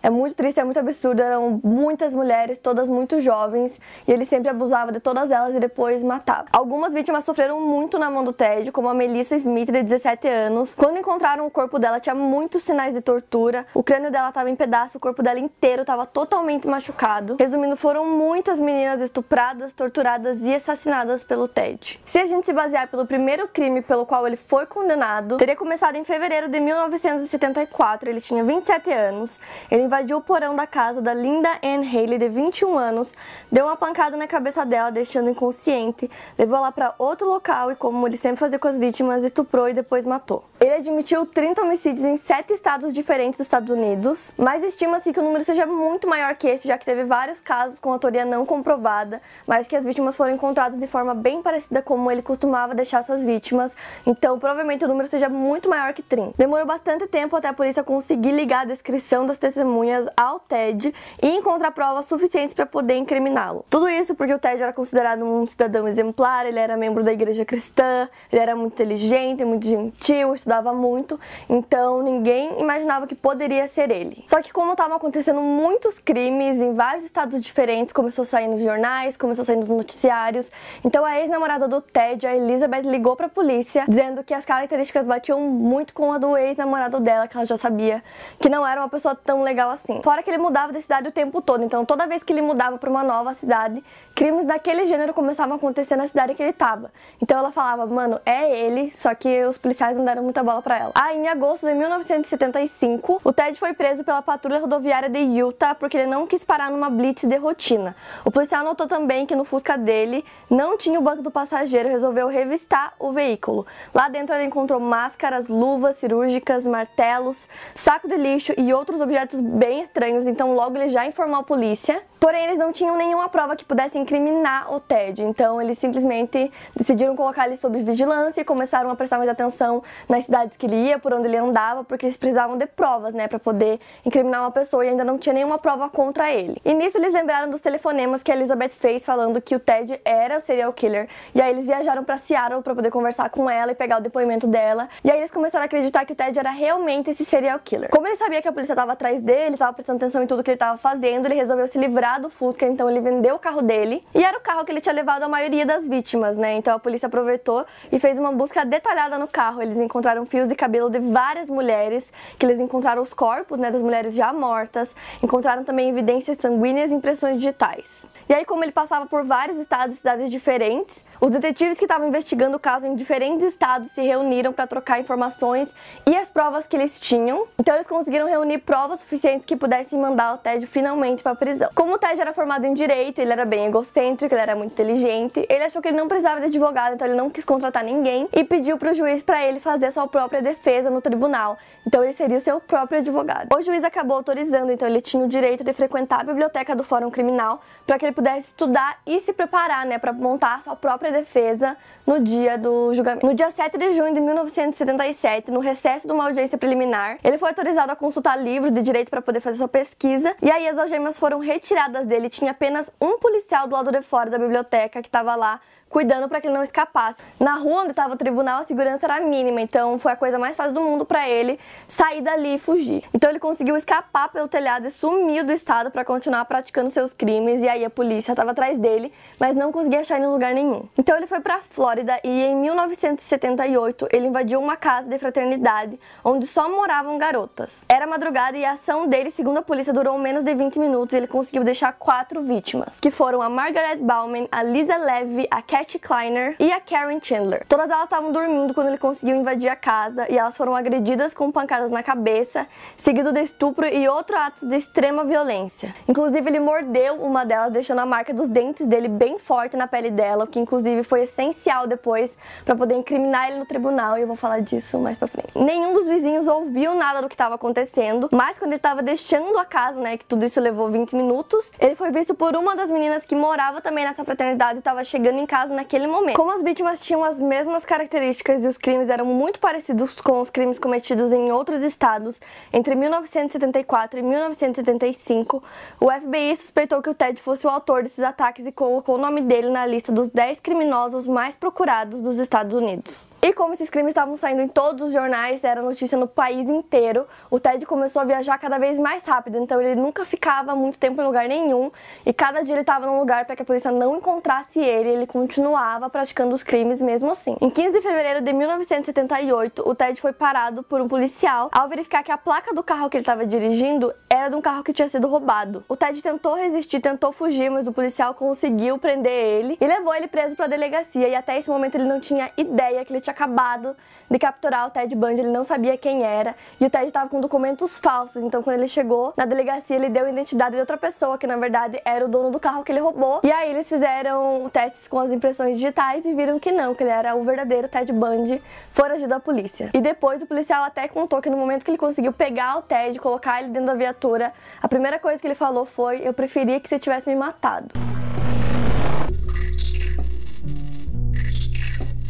é 0.01 0.09
muito 0.09 0.35
triste, 0.35 0.59
é 0.59 0.63
muito 0.63 0.79
absurdo. 0.79 1.21
Eram 1.21 1.59
muitas 1.63 2.13
mulheres, 2.13 2.57
todas 2.57 2.88
muito 2.88 3.19
jovens, 3.19 3.79
e 4.07 4.11
ele 4.11 4.25
sempre 4.25 4.49
abusava 4.49 4.91
de 4.91 4.99
todas 4.99 5.31
elas 5.31 5.55
e 5.55 5.59
depois 5.59 6.03
matava. 6.03 6.47
Algumas 6.51 6.94
vítimas 6.94 7.23
sofreram 7.23 7.59
muito 7.61 7.97
na 7.97 8.09
mão 8.09 8.23
do 8.23 8.33
Ted, 8.33 8.71
como 8.71 8.89
a 8.89 8.94
Melissa 8.94 9.35
Smith, 9.35 9.71
de 9.71 9.83
17 9.83 10.27
anos. 10.27 10.75
Quando 10.75 10.97
encontraram 10.97 11.45
o 11.45 11.51
corpo 11.51 11.79
dela, 11.79 11.99
tinha 11.99 12.15
muitos 12.15 12.63
sinais 12.63 12.94
de 12.94 13.01
tortura. 13.01 13.65
O 13.73 13.83
crânio 13.83 14.11
dela 14.11 14.29
estava 14.29 14.49
em 14.49 14.55
pedaços, 14.55 14.95
o 14.95 14.99
corpo 14.99 15.23
dela 15.23 15.39
inteiro 15.39 15.81
estava 15.81 16.05
totalmente 16.05 16.67
machucado. 16.67 17.35
Resumindo, 17.39 17.75
foram 17.75 18.05
muitas 18.05 18.59
meninas 18.59 19.01
estupradas, 19.01 19.73
torturadas 19.73 20.41
e 20.41 20.53
assassinadas 20.53 21.23
pelo 21.23 21.47
Ted. 21.47 22.00
Se 22.05 22.19
a 22.19 22.25
gente 22.25 22.45
se 22.45 22.53
basear 22.53 22.88
pelo 22.88 23.05
primeiro 23.05 23.47
crime 23.47 23.81
pelo 23.81 24.05
qual 24.05 24.27
ele 24.27 24.38
foi 24.38 24.65
condenado, 24.65 25.38
teria 25.38 25.55
começado 25.55 25.95
em 25.95 26.03
fevereiro 26.03 26.50
de 26.50 26.59
1974. 26.59 28.09
Ele 28.09 28.21
tinha 28.21 28.43
27 28.43 28.91
anos. 28.91 29.39
Ele 29.69 29.87
invadiu 29.88 30.18
o 30.18 30.22
porão 30.22 30.56
da 30.56 30.68
casa 30.68 31.01
da 31.01 31.13
Linda 31.13 31.50
Ann 31.63 31.81
Haley, 31.81 32.18
de 32.19 32.30
21 32.30 32.78
anos, 32.78 33.13
deu 33.51 33.66
uma 33.66 33.75
pancada 33.75 34.16
na 34.16 34.28
cabeça 34.28 34.66
dela, 34.66 34.92
deixando 34.92 35.30
inconsciente, 35.30 36.10
levou 36.38 36.57
ela 36.57 36.72
para 36.72 36.94
outro 37.00 37.28
local 37.28 37.72
e, 37.72 37.75
como 37.75 38.06
ele 38.06 38.18
sempre 38.18 38.38
fazia 38.38 38.60
com 38.60 38.68
as 38.68 38.78
vítimas, 38.78 39.24
estuprou 39.24 39.68
e 39.68 39.74
depois 39.74 40.06
matou. 40.06 40.44
Ele 40.59 40.74
admitiu 40.74 41.24
30 41.24 41.62
homicídios 41.62 42.04
em 42.04 42.18
7 42.18 42.51
estados 42.51 42.92
diferentes 42.92 43.38
dos 43.38 43.45
Estados 43.45 43.69
Unidos, 43.69 44.33
mas 44.36 44.63
estima-se 44.63 45.13
que 45.13 45.19
o 45.19 45.24
número 45.24 45.44
seja 45.44 45.68
muito 45.68 46.09
maior 46.09 46.33
que 46.33 46.48
esse, 46.48 46.68
já 46.68 46.80
que 46.80 46.86
teve 46.86 47.04
vários 47.04 47.39
casos 47.39 47.77
com 47.77 47.92
autoria 47.92 48.25
não 48.25 48.44
comprovada, 48.44 49.21
mas 49.45 49.68
que 49.68 49.75
as 49.75 49.86
vítimas 49.86 50.15
foram 50.18 50.33
encontradas 50.33 50.80
de 50.80 50.88
forma 50.88 51.13
bem 51.13 51.44
parecida 51.44 51.83
como 51.83 52.09
ele 52.09 52.24
costumava 52.24 52.74
deixar 52.74 53.04
suas 53.04 53.24
vítimas, 53.24 53.71
então 54.04 54.39
provavelmente 54.39 54.83
o 54.83 54.88
número 54.88 55.07
seja 55.07 55.30
muito 55.30 55.69
maior 55.69 55.94
que 55.94 56.01
30. 56.01 56.33
Demorou 56.36 56.65
bastante 56.65 57.06
tempo 57.06 57.36
até 57.36 57.50
a 57.50 57.53
polícia 57.53 57.83
conseguir 57.83 58.31
ligar 58.31 58.62
a 58.62 58.65
descrição 58.65 59.27
das 59.27 59.38
testemunhas 59.38 60.10
ao 60.18 60.39
Ted 60.39 60.92
e 61.21 61.27
encontrar 61.27 61.69
provas 61.69 62.07
suficientes 62.07 62.56
para 62.56 62.65
poder 62.65 62.95
incriminá-lo. 62.95 63.63
Tudo 63.69 63.88
isso 63.88 64.15
porque 64.15 64.33
o 64.33 64.39
Ted 64.39 64.60
era 64.60 64.74
considerado 64.74 65.24
um 65.24 65.45
cidadão 65.45 65.88
exemplar, 65.88 66.48
ele 66.48 66.57
era 66.57 66.75
membro 66.75 67.03
da 67.03 67.13
igreja 67.13 67.45
cristã, 67.45 68.10
ele 68.31 68.42
era 68.42 68.56
muito 68.56 68.74
inteligente, 68.74 69.45
muito 69.45 69.68
gentil, 69.68 70.33
estudava 70.47 70.71
muito, 70.73 71.19
então 71.49 72.01
ninguém 72.01 72.61
imaginava 72.61 73.05
que 73.05 73.13
poderia 73.13 73.67
ser 73.67 73.91
ele. 73.91 74.23
Só 74.25 74.41
que 74.41 74.53
como 74.53 74.71
estavam 74.71 74.95
acontecendo 74.95 75.41
muitos 75.41 75.99
crimes 75.99 76.61
em 76.61 76.73
vários 76.73 77.03
estados 77.03 77.44
diferentes, 77.44 77.91
começou 77.91 78.23
a 78.23 78.25
sair 78.25 78.47
nos 78.47 78.61
jornais, 78.61 79.17
começou 79.17 79.44
a 79.44 79.45
sair 79.45 79.57
nos 79.57 79.67
noticiários, 79.67 80.49
então 80.85 81.03
a 81.03 81.19
ex-namorada 81.19 81.67
do 81.67 81.81
Ted, 81.81 82.25
a 82.25 82.33
Elizabeth, 82.33 82.83
ligou 82.83 83.15
para 83.17 83.25
a 83.25 83.29
polícia 83.29 83.83
dizendo 83.88 84.23
que 84.23 84.33
as 84.33 84.45
características 84.45 85.05
batiam 85.05 85.41
muito 85.41 85.94
com 85.94 86.13
a 86.13 86.17
do 86.17 86.38
ex-namorado 86.38 87.01
dela, 87.01 87.27
que 87.27 87.35
ela 87.35 87.45
já 87.45 87.57
sabia 87.57 88.01
que 88.39 88.47
não 88.47 88.65
era 88.65 88.79
uma 88.79 88.89
pessoa 88.89 89.13
tão 89.13 89.43
legal 89.43 89.69
assim. 89.69 90.01
Fora 90.01 90.23
que 90.23 90.29
ele 90.29 90.38
mudava 90.38 90.71
de 90.71 90.81
cidade 90.81 91.09
o 91.09 91.11
tempo 91.11 91.41
todo, 91.41 91.63
então 91.63 91.83
toda 91.83 92.07
vez 92.07 92.23
que 92.23 92.31
ele 92.31 92.41
mudava 92.41 92.77
para 92.77 92.89
uma 92.89 93.03
nova 93.03 93.33
cidade, 93.33 93.83
crimes 94.15 94.45
daquele 94.45 94.86
gênero 94.86 95.13
começavam 95.13 95.53
a 95.53 95.57
acontecer 95.57 95.98
na 95.98 96.07
cidade 96.07 96.33
que 96.33 96.41
ele 96.41 96.53
tava. 96.53 96.89
Então 97.22 97.38
ela 97.38 97.51
falava, 97.51 97.86
mano, 97.86 98.22
é 98.25 98.57
ele, 98.57 98.91
só 98.91 99.13
que 99.13 99.43
os 99.45 99.57
policiais 99.57 99.98
não 99.98 100.05
deram 100.05 100.24
muita 100.24 100.37
bola 100.44 100.62
para 100.62 100.77
ela. 100.77 100.91
Aí 100.96 101.17
em 101.17 101.27
agosto 101.27 101.67
de 101.67 101.74
1975, 101.74 103.22
o 103.24 103.34
Ted 103.34 103.58
foi 103.58 103.74
preso 103.74 104.03
pela 104.03 104.22
patrulha 104.22 104.60
rodoviária 104.60 105.10
de 105.10 105.20
Utah 105.20 105.75
porque 105.75 105.98
ele 105.98 106.08
não 106.08 106.27
quis 106.27 106.44
parar 106.44 106.72
numa 106.72 106.89
blitz 106.89 107.24
de 107.24 107.36
rotina. 107.36 107.96
O 108.24 108.32
policial 108.32 108.63
notou 108.63 108.88
também 108.88 109.25
que 109.25 109.36
no 109.36 109.44
Fusca 109.44 109.77
dele 109.77 110.24
não 110.50 110.77
tinha 110.77 111.00
o 111.00 111.01
banco 111.01 111.22
do 111.22 111.32
passageiro 111.32 111.89
e 111.89 111.91
resolveu 111.91 112.27
revistar 112.27 112.94
o 113.00 113.12
veículo. 113.12 113.65
Lá 113.94 114.10
dentro 114.10 114.36
ele 114.36 114.46
encontrou 114.46 114.79
máscaras, 114.79 115.48
luvas 115.48 115.98
cirúrgicas, 115.98 116.65
martelos, 116.65 117.48
saco 117.75 118.08
de 118.08 118.17
lixo 118.17 118.53
e 118.58 118.74
outros 118.74 119.01
objetos 119.01 119.39
bem 119.39 119.82
estranhos, 119.82 120.27
então 120.27 120.53
logo 120.53 120.77
ele 120.77 120.89
já 120.89 121.06
informou 121.06 121.39
a 121.39 121.44
polícia. 121.44 122.01
Porém, 122.19 122.45
eles 122.45 122.57
não 122.57 122.71
tinham 122.71 122.97
nenhuma 122.97 123.29
prova 123.29 123.55
que 123.55 123.63
pudesse 123.63 123.97
incriminar 123.97 124.74
o 124.74 124.79
Ted, 124.79 125.21
então 125.21 125.62
eles 125.62 125.77
simplesmente 125.77 126.51
decidiram 126.75 127.15
colocar 127.15 127.45
ele 127.47 127.57
sob 127.57 127.79
vigilância 127.83 128.41
e 128.41 128.43
começaram 128.43 128.89
a 128.89 128.95
prestar 128.95 129.17
mais 129.17 129.29
atenção 129.29 129.83
nas 130.09 130.25
cidades 130.25 130.57
que 130.57 130.65
ele 130.65 130.75
ia, 130.75 130.97
por 130.97 131.13
onde 131.13 131.27
ele 131.27 131.38
andava, 131.38 131.83
porque 131.83 132.05
eles 132.05 132.17
precisavam 132.17 132.57
de 132.57 132.65
provas, 132.65 133.13
né, 133.13 133.27
para 133.27 133.39
poder 133.39 133.79
incriminar 134.05 134.41
uma 134.41 134.51
pessoa 134.51 134.86
e 134.86 134.89
ainda 134.89 135.03
não 135.03 135.17
tinha 135.17 135.33
nenhuma 135.33 135.57
prova 135.57 135.89
contra 135.89 136.31
ele. 136.31 136.59
E 136.65 136.74
nisso 136.74 136.97
eles 136.97 137.13
lembraram 137.13 137.50
dos 137.50 137.62
telefonemas 137.62 138.24
que 138.24 138.31
a 138.31 138.36
Elizabeth 138.36 138.69
fez 138.69 139.05
falando 139.05 139.39
que 139.39 139.55
o 139.55 139.59
Ted 139.59 140.00
era 140.03 140.38
o 140.38 140.41
serial 140.41 140.74
killer, 140.74 141.07
e 141.36 141.41
aí 141.41 141.51
eles 141.51 141.65
viajaram 141.65 142.03
para 142.03 142.17
Seattle 142.17 142.62
para 142.63 142.74
poder 142.74 142.89
conversar 142.89 143.29
com 143.29 143.50
ela 143.50 143.71
e 143.71 143.75
pegar 143.75 143.97
o 143.97 144.01
depoimento 144.01 144.47
dela, 144.47 144.89
e 145.03 145.12
aí 145.12 145.19
eles 145.19 145.31
começaram 145.31 145.63
a 145.63 145.65
acreditar 145.65 146.05
que 146.05 146.13
o 146.13 146.15
Ted 146.15 146.38
era 146.39 146.50
realmente 146.50 147.12
esse 147.12 147.24
serial 147.24 147.59
killer. 147.63 147.89
Como 147.91 148.07
ele 148.07 148.15
sabia 148.15 148.41
que 148.41 148.47
a 148.47 148.51
polícia 148.51 148.74
estava 148.74 148.93
atrás 148.93 149.21
dele, 149.21 149.53
estava 149.53 149.74
prestando 149.74 149.97
atenção 149.97 150.24
em 150.24 150.27
tudo 150.27 150.43
que 150.43 150.50
ele 150.50 150.55
estava 150.55 150.77
fazendo, 150.77 151.25
ele 151.25 151.36
resolveu 151.36 151.67
se 151.67 151.77
livrar 151.77 152.06
quebrado 152.07 152.27
o 152.27 152.29
Fusca, 152.29 152.65
então 152.65 152.89
ele 152.89 153.01
vendeu 153.01 153.35
o 153.35 153.39
carro 153.39 153.61
dele. 153.61 154.01
E 154.15 154.23
era 154.23 154.37
o 154.37 154.41
carro 154.41 154.63
que 154.63 154.71
ele 154.71 154.79
tinha 154.79 154.95
levado 154.95 155.23
a 155.23 155.27
maioria 155.27 155.65
das 155.65 155.87
vítimas, 155.87 156.37
né? 156.37 156.55
Então 156.55 156.73
a 156.73 156.79
polícia 156.79 157.07
aproveitou 157.07 157.65
e 157.91 157.99
fez 157.99 158.17
uma 158.17 158.31
busca 158.31 158.63
detalhada 158.63 159.17
no 159.17 159.27
carro. 159.27 159.61
Eles 159.61 159.77
encontraram 159.77 160.25
fios 160.25 160.47
de 160.47 160.55
cabelo 160.55 160.89
de 160.89 160.99
várias 160.99 161.49
mulheres, 161.49 162.11
que 162.39 162.45
eles 162.45 162.59
encontraram 162.59 163.01
os 163.01 163.13
corpos, 163.13 163.59
né, 163.59 163.69
das 163.69 163.81
mulheres 163.81 164.15
já 164.15 164.31
mortas, 164.31 164.95
encontraram 165.21 165.65
também 165.65 165.89
evidências 165.89 166.37
sanguíneas 166.37 166.91
e 166.91 166.93
impressões 166.93 167.37
digitais. 167.37 168.09
E 168.29 168.33
aí, 168.33 168.45
como 168.45 168.63
ele 168.63 168.71
passava 168.71 169.05
por 169.05 169.25
vários 169.25 169.57
estados 169.57 169.95
e 169.95 169.97
cidades 169.97 170.29
diferentes, 170.31 171.03
os 171.19 171.31
detetives 171.31 171.77
que 171.77 171.86
estavam 171.86 172.07
investigando 172.07 172.57
o 172.57 172.59
caso 172.59 172.86
em 172.86 172.95
diferentes 172.95 173.43
estados 173.43 173.89
se 173.91 174.01
reuniram 174.01 174.53
para 174.53 174.67
trocar 174.67 175.00
informações 175.00 175.69
e 176.05 176.15
as 176.15 176.29
provas 176.29 176.67
que 176.67 176.75
eles 176.75 177.00
tinham. 177.00 177.47
Então 177.57 177.74
eles 177.74 177.88
conseguiram 177.88 178.27
reunir 178.27 178.59
provas 178.59 179.00
suficientes 179.00 179.45
que 179.45 179.55
pudessem 179.55 180.00
mandar 180.00 180.36
o 180.36 180.38
Ted 180.38 180.65
finalmente 180.67 181.24
para 181.24 181.31
a 181.31 181.36
prisão. 181.36 181.69
Como 181.74 181.95
o 181.95 181.97
Ted 181.97 182.19
era 182.21 182.33
formado 182.33 182.65
em 182.65 182.74
direito, 182.74 183.19
ele 183.19 183.31
era 183.31 183.45
bem 183.45 183.65
egocêntrico, 183.65 184.33
ele 184.33 184.41
era 184.41 184.55
muito 184.55 184.74
inteligente, 184.74 185.45
ele 185.50 185.63
achou 185.63 185.81
que 185.81 185.88
ele 185.88 185.97
não 185.97 186.07
precisava 186.07 186.39
de 186.39 186.47
advogado, 186.47 186.93
então 186.93 187.07
ele 187.07 187.17
não 187.17 187.29
quis 187.29 187.43
contratar 187.43 187.83
ninguém 187.83 188.29
e 188.31 188.43
pediu 188.43 188.77
para 188.77 188.91
o 188.91 188.93
juiz 188.93 189.24
para 189.24 189.43
ele 189.43 189.59
fazer 189.59 189.91
sua 189.91 190.07
própria 190.07 190.41
defesa 190.41 190.89
no 190.89 191.01
tribunal. 191.01 191.57
Então 191.86 192.03
ele 192.03 192.13
seria 192.13 192.38
o 192.38 192.41
seu 192.41 192.59
próprio 192.59 193.00
advogado. 193.00 193.53
O 193.55 193.62
juiz 193.62 193.83
acabou 193.83 194.17
autorizando, 194.17 194.71
então 194.71 194.88
ele 194.88 195.01
tinha 195.01 195.24
o 195.24 195.27
direito 195.27 195.63
de 195.63 195.74
frequentar 195.74 196.21
a 196.21 196.24
biblioteca 196.24 196.75
do 196.75 196.83
Fórum 196.83 197.09
Criminal 197.09 197.59
para 197.86 197.97
que 197.97 198.05
ele 198.05 198.13
pudesse 198.13 198.50
estudar 198.50 199.00
e 199.05 199.19
se 199.19 199.33
preparar, 199.33 199.86
né, 199.86 199.97
para 199.97 200.13
montar 200.13 200.62
sua 200.62 200.75
própria 200.75 201.06
defesa 201.11 201.77
no 202.05 202.19
dia 202.19 202.57
do 202.57 202.93
julgamento. 202.93 203.25
No 203.25 203.33
dia 203.33 203.49
7 203.51 203.77
de 203.77 203.93
junho 203.93 204.13
de 204.13 204.19
1977, 204.19 205.51
no 205.51 205.59
recesso 205.59 206.07
de 206.07 206.13
uma 206.13 206.25
audiência 206.25 206.57
preliminar, 206.57 207.17
ele 207.23 207.37
foi 207.37 207.49
autorizado 207.49 207.91
a 207.91 207.95
consultar 207.95 208.35
livros 208.37 208.71
de 208.71 208.81
direito 208.81 209.09
para 209.09 209.21
poder 209.21 209.39
fazer 209.39 209.57
sua 209.57 209.67
pesquisa, 209.67 210.35
e 210.41 210.49
aí 210.49 210.67
as 210.67 210.77
algemas 210.77 211.17
foram 211.17 211.39
retiradas 211.39 212.05
dele. 212.05 212.29
Tinha 212.29 212.51
apenas 212.51 212.91
um 213.01 213.17
policial 213.19 213.67
do 213.67 213.73
lado 213.73 213.91
de 213.91 214.01
fora 214.01 214.29
da 214.29 214.37
biblioteca 214.37 215.01
que 215.01 215.07
estava 215.07 215.35
lá 215.35 215.59
cuidando 215.89 216.27
para 216.27 216.41
que 216.41 216.48
ele 216.48 216.56
não 216.56 216.63
escapasse. 216.63 217.22
Na 217.39 217.56
rua 217.56 217.82
onde 217.82 217.91
estava 217.91 218.13
o 218.13 218.17
tribunal, 218.17 218.62
a 218.62 218.65
segurança 218.65 219.06
era 219.06 219.20
mínima, 219.22 219.62
então 219.62 220.00
foi 220.00 220.12
a 220.12 220.15
coisa 220.15 220.38
mais 220.38 220.56
fácil 220.56 220.74
do 220.74 220.82
mundo 220.82 221.06
para 221.06 221.27
ele 221.29 221.60
sair 221.88 222.22
dali 222.22 222.56
e 222.56 222.58
fugir. 222.58 223.03
Então 223.13 223.29
ele 223.29 223.39
conseguiu 223.39 223.75
escapar 223.77 224.29
pelo 224.29 224.48
telhado 224.48 224.88
e 224.88 224.91
sumiu 224.91 225.44
do 225.44 225.51
estado 225.51 225.91
para 225.91 226.03
continuar 226.03 226.46
praticando 226.46 226.89
seus 226.89 227.13
crimes, 227.13 227.62
e 227.63 227.67
aí 227.67 227.86
a 227.86 227.89
polícia 227.89 228.32
estava 228.32 228.51
atrás 228.51 228.77
dele, 228.77 229.12
mas 229.39 229.56
não 229.56 229.72
conseguia 229.72 230.01
achar 230.01 230.17
ele 230.17 230.25
em 230.25 230.29
lugar 230.29 230.53
nenhum. 230.53 230.88
Então 230.98 231.15
ele 231.15 231.27
foi 231.27 231.39
para 231.39 231.60
Flórida 231.60 232.20
e 232.24 232.44
em 232.44 232.56
1978 232.56 234.08
ele 234.12 234.27
invadiu 234.27 234.60
uma 234.60 234.75
casa 234.75 235.10
de 235.10 235.17
fraternidade 235.17 236.00
onde 236.24 236.48
só 236.48 236.70
moravam 236.70 237.17
garotas. 237.17 237.86
Era 237.88 238.08
madrugada 238.08 238.58
e 238.58 238.65
a 238.65 238.72
ação 238.72 239.08
dele, 239.08 239.32
segundo 239.32 239.58
a 239.58 239.62
polícia, 239.62 239.94
durou 239.94 240.17
menos 240.17 240.44
de 240.44 240.53
20 240.53 240.79
minutos 240.79 241.13
e 241.13 241.17
ele 241.17 241.27
conseguiu 241.27 241.63
deixar 241.63 241.94
quatro 241.94 242.41
vítimas, 242.41 243.00
que 243.00 243.12
foram 243.12 243.41
a 243.41 243.50
Margaret 243.50 243.98
Bauman, 243.98 244.48
a 244.51 244.63
Lisa 244.63 244.98
Levy, 244.98 245.48
a 245.50 245.62
Cat 245.77 246.00
Kleiner 246.00 246.55
e 246.60 246.72
a 246.72 246.79
Karen 246.79 247.19
Chandler. 247.22 247.63
Todas 247.67 247.88
elas 247.88 248.05
estavam 248.05 248.31
dormindo 248.31 248.74
quando 248.74 248.88
ele 248.88 248.98
conseguiu 248.98 249.36
invadir 249.36 249.69
a 249.69 249.75
casa 249.75 250.25
e 250.27 250.36
elas 250.36 250.57
foram 250.57 250.75
agredidas 250.75 251.36
com 251.36 251.51
pancadas 251.51 251.91
na 251.91 252.01
cabeça, 252.01 252.65
seguido 252.96 253.31
de 253.31 253.43
estupro 253.43 253.86
e 253.86 254.07
outros 254.07 254.39
atos 254.39 254.67
de 254.67 254.75
extrema 254.75 255.24
violência. 255.24 255.93
Inclusive, 256.07 256.50
ele 256.50 256.60
mordeu 256.60 257.22
uma 257.22 257.46
delas, 257.46 257.72
deixando 257.72 258.00
a 258.00 258.07
marca 258.07 258.34
dos 258.34 258.50
dentes 258.50 258.88
dele 258.88 259.07
bem 259.07 259.38
forte 259.38 259.77
na 259.77 259.86
pele 259.86 260.10
dela, 260.10 260.46
o 260.46 260.48
que 260.48 260.60
inclusive 260.60 261.03
foi 261.03 261.22
essencial 261.25 261.86
depois 261.86 262.36
para 262.65 262.75
poder 262.75 262.96
incriminar 262.96 263.51
ele 263.51 263.60
no 263.60 263.65
tribunal, 263.67 264.17
e 264.17 264.22
eu 264.22 264.27
vou 264.27 264.36
falar 264.36 264.62
disso 264.62 264.98
mais 264.98 265.15
pra 265.15 265.27
frente. 265.27 265.50
Nenhum 265.55 265.93
dos 265.93 266.07
vizinhos 266.07 266.48
ouviu 266.48 266.96
nada 266.96 267.22
do 267.22 267.29
que 267.29 267.36
estava 267.36 267.53
acontecendo, 267.53 268.29
mas 268.31 268.57
quando 268.57 268.72
ele 268.72 268.77
estava 268.77 269.03
deixando 269.03 269.55
a 269.60 269.65
casa, 269.65 270.01
né, 270.01 270.17
que 270.17 270.25
tudo 270.25 270.43
isso 270.43 270.60
levou 270.60 270.89
20 270.89 271.15
minutos, 271.15 271.72
ele 271.79 271.93
foi 271.93 272.10
visto 272.10 272.34
por 272.34 272.55
uma 272.55 272.75
das 272.75 272.89
meninas 272.89 273.27
que 273.27 273.36
morava 273.36 273.79
também 273.79 274.03
nessa 274.03 274.25
fraternidade 274.25 274.77
e 274.77 274.79
estava 274.79 275.03
chegando 275.03 275.38
em 275.38 275.46
casa 275.46 275.66
naquele 275.69 276.07
momento. 276.07 276.36
Como 276.36 276.51
as 276.51 276.62
vítimas 276.62 277.00
tinham 277.00 277.24
as 277.24 277.39
mesmas 277.39 277.86
características 277.86 278.63
e 278.63 278.67
os 278.67 278.77
crimes 278.77 279.09
eram 279.09 279.25
muito 279.25 279.59
parecidos 279.59 280.19
com 280.21 280.41
os 280.41 280.50
crimes 280.50 280.79
cometidos 280.79 281.31
em 281.31 281.51
outros 281.51 281.81
estados, 281.81 282.39
entre 282.71 282.95
1974 282.95 284.19
e 284.19 284.24
1975, 284.24 285.63
o 286.00 286.12
FBI 286.12 286.55
suspeitou 286.55 287.01
que 287.01 287.09
o 287.09 287.15
Ted 287.15 287.41
fosse 287.41 287.65
o 287.65 287.69
autor 287.69 288.03
desses 288.03 288.24
ataques 288.24 288.65
e 288.65 288.71
colocou 288.71 289.15
o 289.15 289.17
nome 289.17 289.41
dele 289.41 289.69
na 289.69 289.86
lista 289.86 290.12
dos 290.12 290.29
10 290.29 290.59
criminosos 290.59 291.27
mais 291.27 291.55
procurados 291.55 292.21
dos 292.21 292.38
Estados 292.38 292.75
Unidos. 292.75 293.27
E 293.39 293.53
como 293.53 293.74
esses 293.74 293.89
crimes 293.89 294.10
estavam 294.10 294.36
saindo 294.36 294.62
em 294.62 294.67
todos 294.67 295.08
os 295.08 295.13
jornais, 295.13 295.63
era 295.63 295.79
notícia 295.82 296.17
no 296.17 296.27
país 296.27 296.67
inteiro, 296.67 297.27
o 297.51 297.60
Ted 297.60 297.86
começou 297.86 298.22
a 298.22 298.25
viajar 298.25 298.58
cada 298.58 298.79
vez 298.79 298.98
mais 298.98 299.25
rápido, 299.25 299.60
então 299.60 299.79
ele 299.79 299.96
nunca 299.96 300.25
ficava 300.25 300.75
muito 300.75 300.98
tempo 300.98 301.22
em 301.22 301.25
lugar 301.25 301.48
nenhum, 301.48 301.91
e 302.25 302.34
cada 302.34 302.63
dia 302.63 302.74
ele 302.74 302.82
estava 302.82 303.06
num 303.06 303.20
lugar 303.20 303.46
para 303.46 303.56
que 303.56 303.62
a 303.62 303.65
polícia 303.65 303.91
não 303.91 304.17
encontrasse 304.17 304.79
ele, 304.79 305.10
ele 305.10 305.27
continuava 305.27 306.10
praticando 306.10 306.56
os 306.56 306.63
crimes 306.63 307.00
mesmo 307.00 307.29
assim. 307.29 307.56
Em 307.62 307.70
15 307.70 307.91
de 307.91 308.01
fevereiro 308.01 308.41
de 308.41 308.51
1978, 308.51 309.88
o 309.88 309.94
Ted 309.94 310.20
foi 310.20 310.34
parado 310.34 310.82
por 310.82 311.00
um 311.00 311.08
policial 311.08 311.70
ao 311.72 311.88
verificar 311.88 312.24
que 312.24 312.32
a 312.32 312.38
placa 312.38 312.74
do 312.74 312.82
carro 312.82 313.08
que 313.08 313.17
ele 313.17 313.22
estava 313.22 313.46
dirigindo 313.46 314.13
era 314.27 314.50
de 314.50 314.56
um 314.56 314.62
carro 314.62 314.84
que 314.84 314.91
tinha 314.91 315.08
sido 315.08 315.27
roubado. 315.27 315.86
O 315.88 315.96
Ted 315.96 316.22
tentou 316.24 316.56
resistir, 316.56 317.00
tentou 317.00 317.32
fugir, 317.32 317.70
mas 317.70 317.88
o 317.88 317.94
policial 317.94 318.34
conseguiu 318.34 318.98
prender 318.98 319.32
ele 319.32 319.77
e 319.79 319.86
levou 319.86 320.13
ele 320.15 320.27
preso 320.27 320.56
para 320.56 320.65
a 320.65 320.70
delegacia, 320.70 321.27
e 321.27 321.36
até 321.36 321.58
esse 321.58 321.70
momento 321.70 321.96
ele 321.96 322.06
não 322.06 322.20
tinha 322.20 322.50
ideia 322.58 323.06
que 323.06 323.13
ele 323.13 323.26
tinha 323.27 323.34
acabado 323.34 323.96
de 324.29 324.39
capturar 324.39 324.88
o 324.88 324.89
Ted 324.89 325.13
Bundy, 325.15 325.41
ele 325.41 325.51
não 325.51 325.63
sabia 325.63 325.98
quem 325.98 326.24
era, 326.24 326.55
e 326.79 326.86
o 326.86 326.89
Ted 326.89 327.05
estava 327.05 327.29
com 327.29 327.39
documentos 327.39 328.00
falsos, 328.00 328.43
então 328.43 328.62
quando 328.63 328.77
ele 328.77 328.88
chegou 328.88 329.34
na 329.38 329.46
delegacia, 329.46 329.96
ele 329.96 330.10
deu 330.10 330.25
a 330.25 330.29
identidade 330.29 330.75
de 330.75 330.79
outra 330.79 330.98
pessoa, 330.98 331.38
que 331.38 331.48
na 331.48 331.57
verdade 331.57 332.01
era 332.03 332.25
o 332.25 332.27
dono 332.27 332.50
do 332.50 332.60
carro 332.60 332.84
que 332.84 332.91
ele 332.91 333.00
roubou, 333.00 333.41
e 333.43 333.51
aí 333.51 333.69
eles 333.69 333.88
fizeram 333.88 334.69
testes 334.72 335.07
com 335.07 335.19
as 335.19 335.31
impressões 335.31 335.77
digitais 335.77 336.25
e 336.25 336.34
viram 336.34 336.60
que 336.60 336.72
não, 336.72 336.93
que 336.93 337.03
ele 337.03 337.12
era 337.12 337.36
o 337.36 337.43
verdadeiro 337.43 337.88
Ted 337.88 338.12
Bundy, 338.12 338.62
foragido 338.91 339.29
da 339.29 339.39
polícia. 339.39 339.89
E 339.93 340.01
depois 340.01 340.41
o 340.41 340.46
policial 340.46 340.84
até 340.84 341.07
contou 341.07 341.41
que 341.41 341.50
no 341.50 341.57
momento 341.57 341.84
que 341.84 341.91
ele 341.91 341.98
conseguiu 341.98 342.34
pegar 342.34 342.77
o 342.77 342.81
Ted, 342.81 343.19
colocar 343.19 343.62
ele 343.62 343.69
dentro 343.69 343.88
da 343.88 343.96
viatura, 343.96 344.53
a 344.81 344.88
primeira 344.88 345.19
coisa 345.19 345.39
que 345.39 345.48
ele 345.48 345.55
falou 345.55 345.86
foi: 345.86 346.22
Eu 346.24 346.34
preferia 346.34 346.79
que 346.79 346.88
você 346.88 347.00
tivesse 347.00 347.29
me 347.29 347.36
matado. 347.36 348.16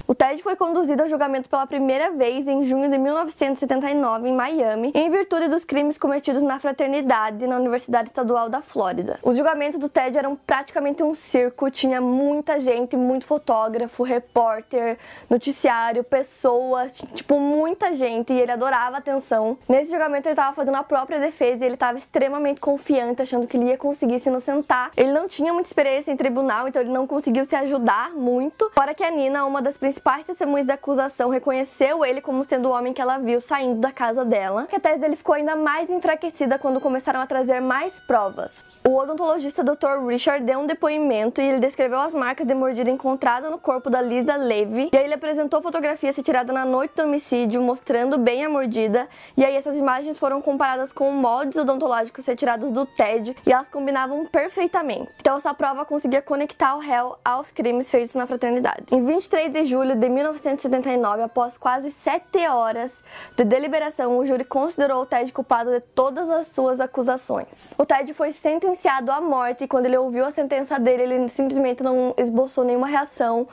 O 0.09 0.15
Ted 0.15 0.41
foi 0.41 0.55
conduzido 0.55 1.03
a 1.03 1.07
julgamento 1.09 1.49
pela 1.49 1.67
primeira 1.67 2.11
vez 2.11 2.47
em 2.47 2.63
junho 2.63 2.89
de 2.89 2.97
1979 2.97 4.29
em 4.29 4.33
Miami, 4.33 4.93
em 4.95 5.09
virtude 5.09 5.49
dos 5.49 5.65
crimes 5.65 5.97
cometidos 5.97 6.41
na 6.41 6.57
fraternidade 6.57 7.45
na 7.45 7.57
Universidade 7.57 8.07
Estadual 8.07 8.47
da 8.47 8.61
Flórida. 8.61 9.19
Os 9.21 9.35
julgamentos 9.35 9.77
do 9.77 9.89
Ted 9.89 10.17
eram 10.17 10.33
praticamente 10.33 11.03
um 11.03 11.13
circo, 11.13 11.69
tinha 11.69 11.99
muita 11.99 12.57
gente, 12.57 12.95
muito 12.95 13.25
fotógrafo, 13.25 14.01
repórter, 14.01 14.97
noticiário, 15.29 16.05
pessoas, 16.05 17.03
tipo 17.13 17.37
muita 17.37 17.93
gente 17.93 18.31
e 18.31 18.39
ele 18.39 18.53
adorava 18.53 18.95
atenção. 18.95 19.57
Nesse 19.67 19.91
julgamento 19.91 20.29
ele 20.29 20.33
estava 20.33 20.55
fazendo 20.55 20.75
a 20.75 20.83
própria 20.83 21.19
defesa 21.19 21.65
e 21.65 21.67
ele 21.67 21.73
estava 21.73 21.97
extremamente 21.97 22.61
confiante, 22.61 23.21
achando 23.21 23.45
que 23.45 23.57
ele 23.57 23.65
ia 23.65 23.77
conseguir 23.77 24.19
se 24.19 24.29
inocentar. 24.29 24.89
Ele 24.95 25.11
não 25.11 25.27
tinha 25.27 25.51
muita 25.51 25.67
experiência 25.67 26.13
em 26.13 26.15
tribunal, 26.15 26.65
então 26.65 26.81
ele 26.81 26.93
não 26.93 27.05
conseguiu 27.05 27.43
se 27.43 27.57
ajudar 27.57 28.11
muito. 28.11 28.71
Fora 28.73 28.93
que 28.93 29.03
a 29.03 29.11
Nina, 29.11 29.43
uma 29.43 29.61
das 29.61 29.77
principais 29.77 29.96
principais 29.97 30.25
testemunhas 30.25 30.67
da 30.67 30.75
acusação 30.75 31.29
reconheceu 31.29 32.05
ele 32.05 32.21
como 32.21 32.43
sendo 32.43 32.69
o 32.69 32.71
homem 32.71 32.93
que 32.93 33.01
ela 33.01 33.17
viu 33.17 33.41
saindo 33.41 33.79
da 33.79 33.91
casa 33.91 34.23
dela, 34.23 34.67
que 34.67 34.75
a 34.75 34.79
tese 34.79 34.99
dele 34.99 35.15
ficou 35.15 35.33
ainda 35.33 35.55
mais 35.55 35.89
enfraquecida 35.89 36.59
quando 36.59 36.79
começaram 36.79 37.19
a 37.19 37.25
trazer 37.25 37.59
mais 37.59 37.99
provas. 37.99 38.63
O 38.87 38.95
odontologista 38.95 39.65
Dr. 39.65 40.07
Richard 40.07 40.45
deu 40.45 40.59
um 40.59 40.65
depoimento 40.65 41.41
e 41.41 41.43
ele 41.43 41.59
descreveu 41.59 41.99
as 41.99 42.15
marcas 42.15 42.47
de 42.47 42.55
mordida 42.55 42.89
encontradas 42.89 43.51
no 43.51 43.57
corpo 43.57 43.89
da 43.89 44.01
Lisa 44.01 44.37
Levy. 44.37 44.91
E 44.93 44.97
aí 44.97 45.03
ele 45.03 45.13
apresentou 45.13 45.61
fotografias 45.61 46.15
retiradas 46.15 46.55
na 46.55 46.63
noite 46.63 46.95
do 46.95 47.03
homicídio, 47.03 47.61
mostrando 47.61 48.17
bem 48.17 48.45
a 48.45 48.49
mordida. 48.49 49.05
E 49.35 49.43
aí 49.43 49.57
essas 49.57 49.75
imagens 49.75 50.17
foram 50.17 50.41
comparadas 50.41 50.93
com 50.93 51.11
moldes 51.11 51.57
odontológicos 51.57 52.25
retirados 52.25 52.71
do 52.71 52.85
Ted 52.85 53.35
e 53.45 53.51
elas 53.51 53.67
combinavam 53.67 54.25
perfeitamente. 54.25 55.11
Então 55.19 55.35
essa 55.35 55.53
prova 55.53 55.83
conseguia 55.83 56.21
conectar 56.21 56.73
o 56.73 56.79
réu 56.79 57.17
aos 57.25 57.51
crimes 57.51 57.91
feitos 57.91 58.15
na 58.15 58.25
fraternidade. 58.25 58.85
Em 58.89 59.05
23 59.05 59.51
de 59.51 59.65
julho 59.65 59.97
de 59.97 60.07
1979, 60.07 61.23
após 61.23 61.57
quase 61.57 61.91
sete 61.91 62.47
horas 62.47 62.93
de 63.35 63.43
deliberação, 63.43 64.17
o 64.17 64.25
júri 64.25 64.45
considerou 64.45 65.01
o 65.01 65.05
Ted 65.05 65.33
culpado 65.33 65.71
de 65.71 65.81
todas 65.81 66.29
as 66.29 66.47
suas 66.47 66.79
acusações. 66.79 67.73
O 67.77 67.85
Ted 67.85 68.13
foi 68.13 68.31
sentenciado 68.31 68.76
sentenciado 68.77 69.11
à 69.11 69.19
morte. 69.19 69.63
E 69.63 69.67
quando 69.67 69.87
ele 69.87 69.97
ouviu 69.97 70.25
a 70.25 70.31
sentença 70.31 70.79
dele, 70.79 71.03
ele 71.03 71.29
simplesmente 71.29 71.83
não 71.83 72.13
esboçou 72.17 72.63
nenhuma 72.63 72.87
reação 72.87 73.47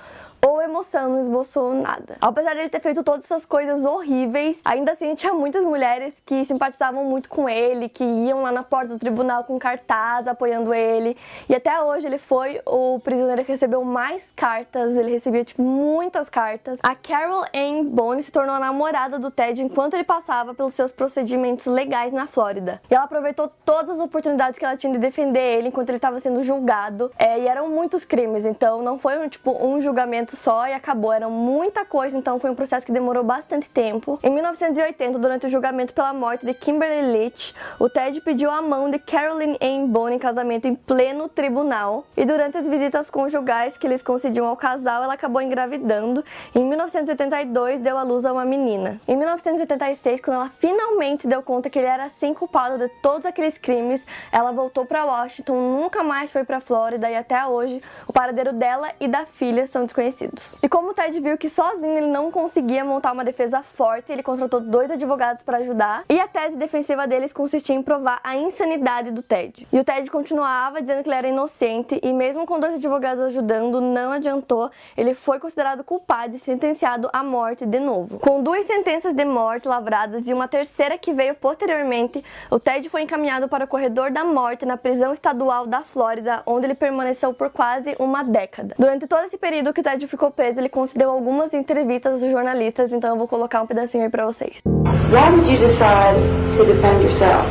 ou 0.45 0.61
emoção, 0.61 1.09
não 1.09 1.21
esboçou 1.21 1.73
nada. 1.73 2.17
Apesar 2.21 2.53
de 2.53 2.61
ele 2.61 2.69
ter 2.69 2.81
feito 2.81 3.03
todas 3.03 3.25
essas 3.25 3.47
coisas 3.47 3.85
horríveis, 3.85 4.61
ainda 4.63 4.93
assim 4.93 5.15
tinha 5.15 5.33
muitas 5.33 5.65
mulheres 5.65 6.15
que 6.25 6.45
simpatizavam 6.45 7.05
muito 7.05 7.31
com 7.31 7.49
ele, 7.49 7.89
que 7.89 8.05
iam 8.05 8.43
lá 8.43 8.53
na 8.53 8.63
porta 8.63 8.93
do 8.93 8.99
tribunal 8.99 9.45
com 9.45 9.59
cartaz 9.59 10.27
apoiando 10.27 10.75
ele. 10.75 11.17
E 11.49 11.55
até 11.55 11.81
hoje 11.81 12.07
ele 12.07 12.19
foi 12.19 12.61
o 12.67 13.01
prisioneiro 13.01 13.43
que 13.43 13.53
recebeu 13.53 13.83
mais 13.85 14.31
cartas, 14.37 14.97
ele 14.97 15.13
recebia 15.13 15.45
tipo 15.45 15.63
muitas 15.63 16.29
cartas. 16.29 16.79
A 16.83 16.95
Carol 16.95 17.45
Ann 17.55 17.85
Bone 17.85 18.23
se 18.23 18.31
tornou 18.31 18.55
a 18.55 18.61
namorada 18.61 19.19
do 19.19 19.31
Ted 19.31 19.63
enquanto 19.63 19.95
ele 19.95 20.05
passava 20.05 20.53
pelos 20.53 20.75
seus 20.75 20.93
procedimentos 20.93 21.67
legais 21.67 22.13
na 22.13 22.27
Flórida. 22.27 22.83
E 22.91 22.95
ela 22.95 23.05
aproveitou 23.05 23.51
todas 23.65 23.89
as 23.91 23.99
oportunidades 23.99 24.59
que 24.59 24.65
ela 24.65 24.77
tinha 24.77 24.93
de 24.93 24.99
defender 24.99 25.41
ele 25.59 25.69
enquanto 25.69 25.89
ele 25.89 25.97
estava 25.97 26.21
sendo 26.21 26.45
julgado. 26.45 27.11
É, 27.19 27.41
e 27.41 27.49
eram 27.49 27.71
muitos 27.71 28.05
crimes, 28.05 28.45
então 28.45 28.83
não 28.83 28.99
foi 28.99 29.27
tipo 29.31 29.51
um 29.51 29.81
julgamento 29.81 30.34
só 30.35 30.67
e 30.67 30.73
acabou. 30.73 31.13
Era 31.13 31.29
muita 31.29 31.85
coisa, 31.85 32.17
então 32.17 32.39
foi 32.39 32.51
um 32.51 32.55
processo 32.55 32.85
que 32.85 32.93
demorou 32.93 33.23
bastante 33.25 33.69
tempo. 33.71 34.19
Em 34.23 34.31
1980, 34.31 35.19
durante 35.19 35.47
o 35.47 35.49
julgamento 35.49 35.95
pela 35.95 36.13
morte 36.13 36.45
de 36.47 36.55
Kimberly 36.55 37.13
Leach, 37.13 37.55
o 37.79 37.89
Ted 37.89 38.21
pediu 38.21 38.51
a 38.51 38.61
mão 38.61 38.91
de 38.91 38.99
Carolyn 38.99 39.57
Ann 39.61 39.87
Bone 39.87 40.17
em 40.17 40.19
casamento 40.19 40.67
em 40.67 40.75
pleno 40.75 41.29
tribunal. 41.29 42.05
E 42.17 42.25
durante 42.25 42.59
as 42.59 42.67
visitas 42.67 43.11
conjugais 43.11 43.79
que 43.79 43.87
eles 43.87 44.03
concediam 44.03 44.47
ao 44.47 44.57
casal, 44.57 45.03
ela 45.03 45.15
acabou 45.15 45.41
engravidando. 45.41 46.25
E 46.55 46.59
em 46.59 46.65
1982 46.65 47.81
deu 47.81 47.97
à 47.97 48.03
luz 48.03 48.25
a 48.25 48.33
uma 48.33 48.45
menina. 48.45 49.01
Em 49.07 49.17
1986, 49.17 50.21
quando 50.21 50.37
ela 50.37 50.49
finalmente 50.49 51.27
deu 51.27 51.43
conta 51.43 51.71
que 51.71 51.79
ele 51.79 51.89
era 51.89 52.09
sim 52.09 52.35
culpado 52.35 52.79
de 52.79 52.89
todos 53.01 53.27
aqueles 53.27 53.59
crimes, 53.59 54.05
ela 54.33 54.53
voltou 54.53 54.85
para 54.85 55.05
Washington, 55.05 55.55
nunca 55.55 56.03
mais 56.03 56.31
foi 56.31 56.45
para 56.45 56.61
Flórida 56.61 57.11
e 57.11 57.17
até 57.17 57.45
hoje 57.47 57.83
o 58.07 58.13
paradeiro 58.13 58.53
dela 58.53 58.91
e 59.01 59.09
da 59.09 59.27
filha 59.27 59.67
são 59.67 59.85
desconhecidos. 59.85 60.24
E 60.63 60.69
como 60.69 60.91
o 60.91 60.95
Ted 60.95 61.19
viu 61.21 61.37
que 61.37 61.49
sozinho 61.49 61.97
ele 61.97 62.07
não 62.07 62.31
conseguia 62.31 62.85
montar 62.85 63.13
uma 63.13 63.25
defesa 63.25 63.63
forte, 63.63 64.13
ele 64.13 64.23
contratou 64.23 64.61
dois 64.61 64.91
advogados 64.91 65.43
para 65.43 65.59
ajudar 65.59 66.05
e 66.09 66.19
a 66.19 66.29
tese 66.29 66.57
defensiva 66.57 67.07
deles 67.07 67.33
consistia 67.33 67.75
em 67.75 67.83
provar 67.83 68.21
a 68.23 68.37
insanidade 68.37 69.11
do 69.11 69.23
Ted. 69.23 69.67
E 69.73 69.79
o 69.79 69.85
Ted 69.85 70.11
continuava 70.11 70.81
dizendo 70.81 71.03
que 71.03 71.09
ele 71.09 71.17
era 71.17 71.29
inocente 71.29 71.99
e 72.03 72.13
mesmo 72.13 72.47
com 72.47 72.59
dois 72.61 72.75
advogados 72.75 73.25
ajudando, 73.25 73.81
não 73.81 74.13
adiantou. 74.13 74.71
Ele 74.97 75.15
foi 75.15 75.39
considerado 75.39 75.85
culpado 75.85 76.37
e 76.37 76.39
sentenciado 76.39 77.09
à 77.13 77.23
morte 77.23 77.67
de 77.67 77.81
novo. 77.81 78.19
Com 78.19 78.43
duas 78.43 78.67
sentenças 78.67 79.15
de 79.15 79.25
morte 79.25 79.69
lavradas 79.69 80.29
e 80.29 80.33
uma 80.33 80.49
terceira 80.49 80.99
que 80.99 81.13
veio 81.13 81.35
posteriormente, 81.35 82.23
o 82.51 82.59
Ted 82.59 82.89
foi 82.89 83.03
encaminhado 83.03 83.49
para 83.49 83.65
o 83.65 83.69
corredor 83.69 84.11
da 84.11 84.25
morte 84.25 84.65
na 84.65 84.77
prisão 84.77 85.13
estadual 85.13 85.67
da 85.67 85.83
Flórida, 85.83 86.43
onde 86.47 86.67
ele 86.67 86.75
permaneceu 86.75 87.33
por 87.33 87.51
quase 87.51 87.95
uma 87.99 88.23
década. 88.23 88.75
Durante 88.79 89.07
todo 89.07 89.25
esse 89.25 89.37
período 89.37 89.73
que 89.73 89.81
o 89.81 89.85
Ted 89.85 90.04
ficou 90.07 90.31
preso, 90.31 90.61
ele 90.61 90.69
concedeu 90.69 91.11
algumas 91.11 91.53
entrevistas 91.55 92.23
aos 92.23 92.31
jornalistas, 92.31 92.93
então 92.93 93.11
eu 93.11 93.17
vou 93.17 93.29
colocar 93.29 93.63
um 93.63 93.67
pedacinho 93.67 94.05
aí 94.05 94.11
para 94.11 94.25
vocês. 94.27 94.61
Why 94.65 95.31
did 95.31 95.51
you 95.51 95.59
decide 95.59 96.17
to 96.57 96.65
defend 96.65 97.03
yourself? 97.03 97.47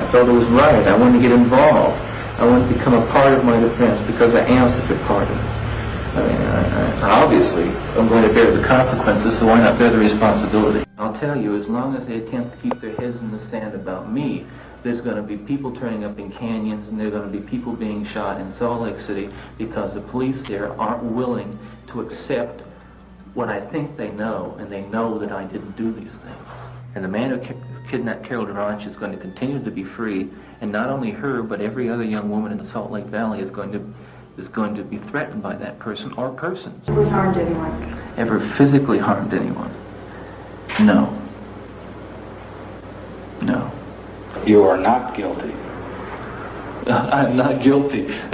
I 0.00 0.04
felt 0.10 0.28
it 0.28 0.32
was 0.32 0.46
right. 0.48 0.86
I 0.88 0.96
wanted 0.96 1.20
to 1.20 1.28
get 1.28 1.32
involved. 1.32 1.96
I 2.38 2.44
wanted 2.44 2.68
to 2.68 2.74
become 2.74 2.94
a 2.94 3.06
part 3.12 3.34
of 3.36 3.44
my 3.44 3.60
defense 3.60 4.00
because 4.06 4.34
I 4.34 4.46
am 4.48 4.68
such 4.70 4.90
a 4.90 4.96
part 5.06 5.28
of 5.28 5.36
it. 5.36 5.60
I 6.16 6.26
mean, 6.26 6.40
I, 6.42 7.00
I, 7.02 7.22
obviously, 7.22 7.68
I'm 7.96 8.08
going 8.08 8.26
to 8.26 8.32
bear 8.34 8.50
the 8.50 8.66
consequences, 8.66 9.38
so 9.38 9.46
why 9.46 9.60
not 9.60 9.78
bear 9.78 9.90
the 9.90 9.98
responsibility? 9.98 10.84
I'll 10.98 11.12
tell 11.12 11.40
you, 11.40 11.56
as 11.56 11.68
long 11.68 11.94
as 11.94 12.06
they 12.06 12.16
attempt 12.16 12.56
to 12.56 12.62
keep 12.62 12.80
their 12.80 12.96
heads 12.96 13.20
in 13.20 13.30
the 13.30 13.38
sand 13.38 13.74
about 13.74 14.10
me, 14.10 14.44
there's 14.82 15.00
going 15.00 15.16
to 15.16 15.22
be 15.22 15.36
people 15.36 15.74
turning 15.74 16.04
up 16.04 16.18
in 16.18 16.30
canyons 16.30 16.88
and 16.88 16.98
there 16.98 17.08
are 17.08 17.10
going 17.10 17.30
to 17.30 17.38
be 17.38 17.46
people 17.46 17.72
being 17.72 18.04
shot 18.04 18.40
in 18.40 18.50
Salt 18.50 18.82
Lake 18.82 18.98
City 18.98 19.28
because 19.58 19.94
the 19.94 20.00
police 20.00 20.42
there 20.42 20.78
aren't 20.80 21.02
willing 21.02 21.58
to 21.88 22.00
accept 22.00 22.62
what 23.34 23.48
I 23.48 23.60
think 23.60 23.96
they 23.96 24.10
know, 24.10 24.56
and 24.58 24.70
they 24.70 24.82
know 24.82 25.18
that 25.18 25.30
I 25.30 25.44
didn't 25.44 25.76
do 25.76 25.92
these 25.92 26.14
things. 26.14 26.48
And 26.94 27.04
the 27.04 27.08
man 27.08 27.30
who 27.30 27.38
ki 27.38 27.54
kidnapped 27.88 28.24
Carol 28.24 28.46
Duranch 28.46 28.86
is 28.86 28.96
going 28.96 29.12
to 29.12 29.18
continue 29.18 29.62
to 29.62 29.70
be 29.70 29.84
free, 29.84 30.28
and 30.60 30.72
not 30.72 30.88
only 30.88 31.10
her, 31.10 31.42
but 31.42 31.60
every 31.60 31.88
other 31.88 32.04
young 32.04 32.28
woman 32.28 32.52
in 32.52 32.58
the 32.58 32.64
Salt 32.64 32.90
Lake 32.90 33.06
Valley 33.06 33.40
is 33.40 33.50
going 33.50 33.72
to 33.72 33.94
is 34.36 34.48
going 34.48 34.74
to 34.74 34.82
be 34.82 34.96
threatened 34.96 35.42
by 35.42 35.54
that 35.56 35.78
person 35.78 36.12
or 36.14 36.30
persons. 36.30 36.88
We 36.88 37.04
harmed 37.08 37.36
anyone? 37.36 38.02
Ever 38.16 38.40
physically 38.40 38.98
harmed 38.98 39.34
anyone? 39.34 39.70
No. 40.80 41.19
You 44.46 44.64
are 44.64 44.78
not 44.78 45.14
guilty. 45.14 45.54
I'm 46.86 47.36
not 47.36 47.62
guilty. 47.62 48.02
does, 48.06 48.30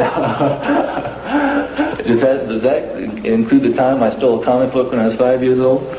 that, 2.20 2.48
does 2.48 2.62
that 2.62 2.96
include 3.24 3.62
the 3.62 3.74
time 3.74 4.02
I 4.02 4.10
stole 4.10 4.40
a 4.40 4.44
comic 4.44 4.72
book 4.72 4.92
when 4.92 5.00
I 5.00 5.08
was 5.08 5.16
five 5.16 5.42
years 5.42 5.60
old? 5.60 5.95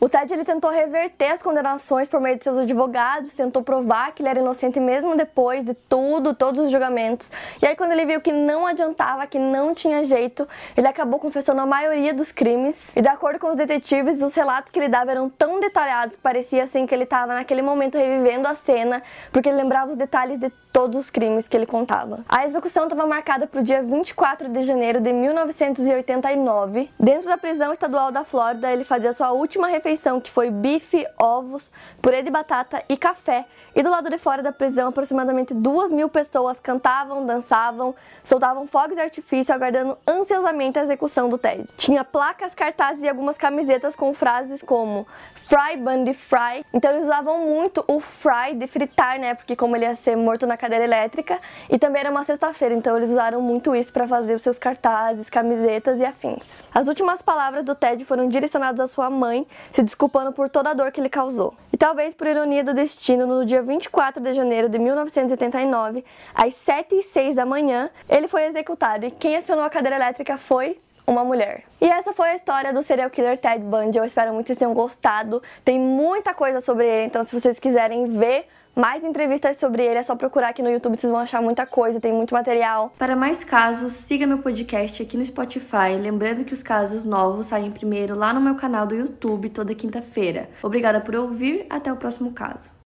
O 0.00 0.08
Ted 0.08 0.32
ele 0.32 0.44
tentou 0.44 0.70
reverter 0.70 1.32
as 1.32 1.42
condenações 1.42 2.08
por 2.08 2.20
meio 2.20 2.36
de 2.36 2.44
seus 2.44 2.58
advogados, 2.58 3.32
tentou 3.32 3.62
provar 3.62 4.12
que 4.12 4.22
ele 4.22 4.28
era 4.28 4.40
inocente 4.40 4.78
mesmo 4.78 5.16
depois 5.16 5.64
de 5.64 5.74
tudo, 5.74 6.34
todos 6.34 6.66
os 6.66 6.70
julgamentos. 6.70 7.30
E 7.60 7.66
aí 7.66 7.74
quando 7.74 7.92
ele 7.92 8.04
viu 8.04 8.20
que 8.20 8.32
não 8.32 8.66
adiantava, 8.66 9.26
que 9.26 9.38
não 9.38 9.74
tinha 9.74 10.04
jeito, 10.04 10.46
ele 10.76 10.86
acabou 10.86 11.18
confessando 11.18 11.60
a 11.60 11.66
maioria 11.66 12.12
dos 12.12 12.32
crimes. 12.32 12.94
E 12.96 13.02
de 13.02 13.08
acordo 13.08 13.38
com 13.38 13.48
os 13.48 13.56
detetives, 13.56 14.22
os 14.22 14.34
relatos 14.34 14.70
que 14.70 14.78
ele 14.78 14.88
dava 14.88 15.10
eram 15.10 15.28
tão 15.28 15.60
detalhados 15.60 16.16
que 16.16 16.22
parecia 16.22 16.64
assim 16.64 16.86
que 16.86 16.94
ele 16.94 17.04
estava 17.04 17.34
naquele 17.34 17.62
momento 17.62 17.96
revivendo 17.96 18.46
a 18.46 18.54
cena, 18.54 19.02
porque 19.32 19.48
ele 19.48 19.56
lembrava 19.56 19.92
os 19.92 19.96
detalhes 19.96 20.38
de 20.38 20.50
todos 20.76 21.06
os 21.06 21.10
crimes 21.10 21.48
que 21.48 21.56
ele 21.56 21.64
contava. 21.64 22.22
A 22.28 22.44
execução 22.44 22.84
estava 22.84 23.06
marcada 23.06 23.46
para 23.46 23.62
o 23.62 23.64
dia 23.64 23.82
24 23.82 24.46
de 24.50 24.60
janeiro 24.60 25.00
de 25.00 25.10
1989. 25.10 26.90
Dentro 27.00 27.26
da 27.26 27.38
prisão 27.38 27.72
estadual 27.72 28.12
da 28.12 28.24
Flórida, 28.24 28.70
ele 28.70 28.84
fazia 28.84 29.14
sua 29.14 29.32
última 29.32 29.68
refeição, 29.68 30.20
que 30.20 30.30
foi 30.30 30.50
bife, 30.50 31.06
ovos, 31.18 31.72
purê 32.02 32.22
de 32.22 32.30
batata 32.30 32.82
e 32.90 32.96
café. 32.98 33.46
E 33.74 33.82
do 33.82 33.88
lado 33.88 34.10
de 34.10 34.18
fora 34.18 34.42
da 34.42 34.52
prisão, 34.52 34.88
aproximadamente 34.88 35.54
duas 35.54 35.90
mil 35.90 36.10
pessoas 36.10 36.60
cantavam, 36.60 37.24
dançavam, 37.24 37.94
soltavam 38.22 38.66
fogos 38.66 38.96
de 38.96 39.00
artifício, 39.00 39.54
aguardando 39.54 39.96
ansiosamente 40.06 40.78
a 40.78 40.82
execução 40.82 41.30
do 41.30 41.38
Ted. 41.38 41.66
Tinha 41.78 42.04
placas, 42.04 42.54
cartazes 42.54 43.02
e 43.02 43.08
algumas 43.08 43.38
camisetas 43.38 43.96
com 43.96 44.12
frases 44.12 44.60
como 44.60 45.06
Fry 45.34 45.78
Bundy 45.78 46.12
Fry. 46.12 46.66
Então 46.74 46.90
eles 46.90 47.04
usavam 47.04 47.46
muito 47.46 47.82
o 47.86 47.98
fry 47.98 48.54
de 48.54 48.66
fritar, 48.66 49.18
né? 49.18 49.34
Porque 49.34 49.56
como 49.56 49.74
ele 49.74 49.86
ia 49.86 49.94
ser 49.94 50.16
morto 50.16 50.46
na 50.46 50.56
cadeira 50.66 50.84
elétrica 50.84 51.40
e 51.70 51.78
também 51.78 52.00
era 52.00 52.10
uma 52.10 52.24
sexta-feira, 52.24 52.74
então 52.74 52.96
eles 52.96 53.10
usaram 53.10 53.40
muito 53.40 53.74
isso 53.74 53.92
para 53.92 54.06
fazer 54.06 54.34
os 54.34 54.42
seus 54.42 54.58
cartazes, 54.58 55.30
camisetas 55.30 56.00
e 56.00 56.04
afins. 56.04 56.62
As 56.74 56.88
últimas 56.88 57.22
palavras 57.22 57.64
do 57.64 57.74
Ted 57.74 58.04
foram 58.04 58.28
direcionadas 58.28 58.80
à 58.80 58.86
sua 58.86 59.08
mãe, 59.08 59.46
se 59.72 59.82
desculpando 59.82 60.32
por 60.32 60.48
toda 60.48 60.70
a 60.70 60.74
dor 60.74 60.90
que 60.90 61.00
ele 61.00 61.08
causou. 61.08 61.54
E 61.72 61.76
talvez 61.76 62.14
por 62.14 62.26
ironia 62.26 62.64
do 62.64 62.74
destino, 62.74 63.26
no 63.26 63.46
dia 63.46 63.62
24 63.62 64.22
de 64.22 64.34
janeiro 64.34 64.68
de 64.68 64.78
1989, 64.78 66.04
às 66.34 66.54
7 66.54 66.96
e 66.96 67.02
6 67.02 67.36
da 67.36 67.46
manhã, 67.46 67.90
ele 68.08 68.26
foi 68.26 68.44
executado 68.44 69.06
e 69.06 69.10
quem 69.10 69.36
acionou 69.36 69.64
a 69.64 69.70
cadeira 69.70 69.96
elétrica 69.96 70.36
foi 70.36 70.80
uma 71.06 71.22
mulher. 71.22 71.62
E 71.80 71.88
essa 71.88 72.12
foi 72.12 72.30
a 72.30 72.34
história 72.34 72.72
do 72.72 72.82
serial 72.82 73.08
killer 73.08 73.38
Ted 73.38 73.60
Bundy. 73.60 73.96
Eu 73.96 74.04
espero 74.04 74.32
muito 74.32 74.46
que 74.46 74.48
vocês 74.48 74.58
tenham 74.58 74.74
gostado. 74.74 75.40
Tem 75.64 75.78
muita 75.78 76.34
coisa 76.34 76.60
sobre 76.60 76.86
ele, 76.86 77.06
então 77.06 77.24
se 77.24 77.38
vocês 77.38 77.60
quiserem 77.60 78.06
ver 78.06 78.48
mais 78.76 79.02
entrevistas 79.02 79.56
sobre 79.56 79.82
ele, 79.82 79.98
é 79.98 80.02
só 80.02 80.14
procurar 80.14 80.50
aqui 80.50 80.62
no 80.62 80.70
YouTube, 80.70 80.98
vocês 80.98 81.10
vão 81.10 81.18
achar 81.18 81.40
muita 81.40 81.64
coisa, 81.64 81.98
tem 81.98 82.12
muito 82.12 82.34
material. 82.34 82.92
Para 82.98 83.16
mais 83.16 83.42
casos, 83.42 83.92
siga 83.92 84.26
meu 84.26 84.38
podcast 84.38 85.02
aqui 85.02 85.16
no 85.16 85.24
Spotify. 85.24 85.96
Lembrando 85.98 86.44
que 86.44 86.52
os 86.52 86.62
casos 86.62 87.02
novos 87.04 87.46
saem 87.46 87.72
primeiro 87.72 88.14
lá 88.14 88.34
no 88.34 88.40
meu 88.40 88.54
canal 88.54 88.86
do 88.86 88.94
YouTube 88.94 89.48
toda 89.48 89.74
quinta-feira. 89.74 90.50
Obrigada 90.62 91.00
por 91.00 91.14
ouvir, 91.16 91.64
até 91.70 91.90
o 91.90 91.96
próximo 91.96 92.32
caso. 92.32 92.75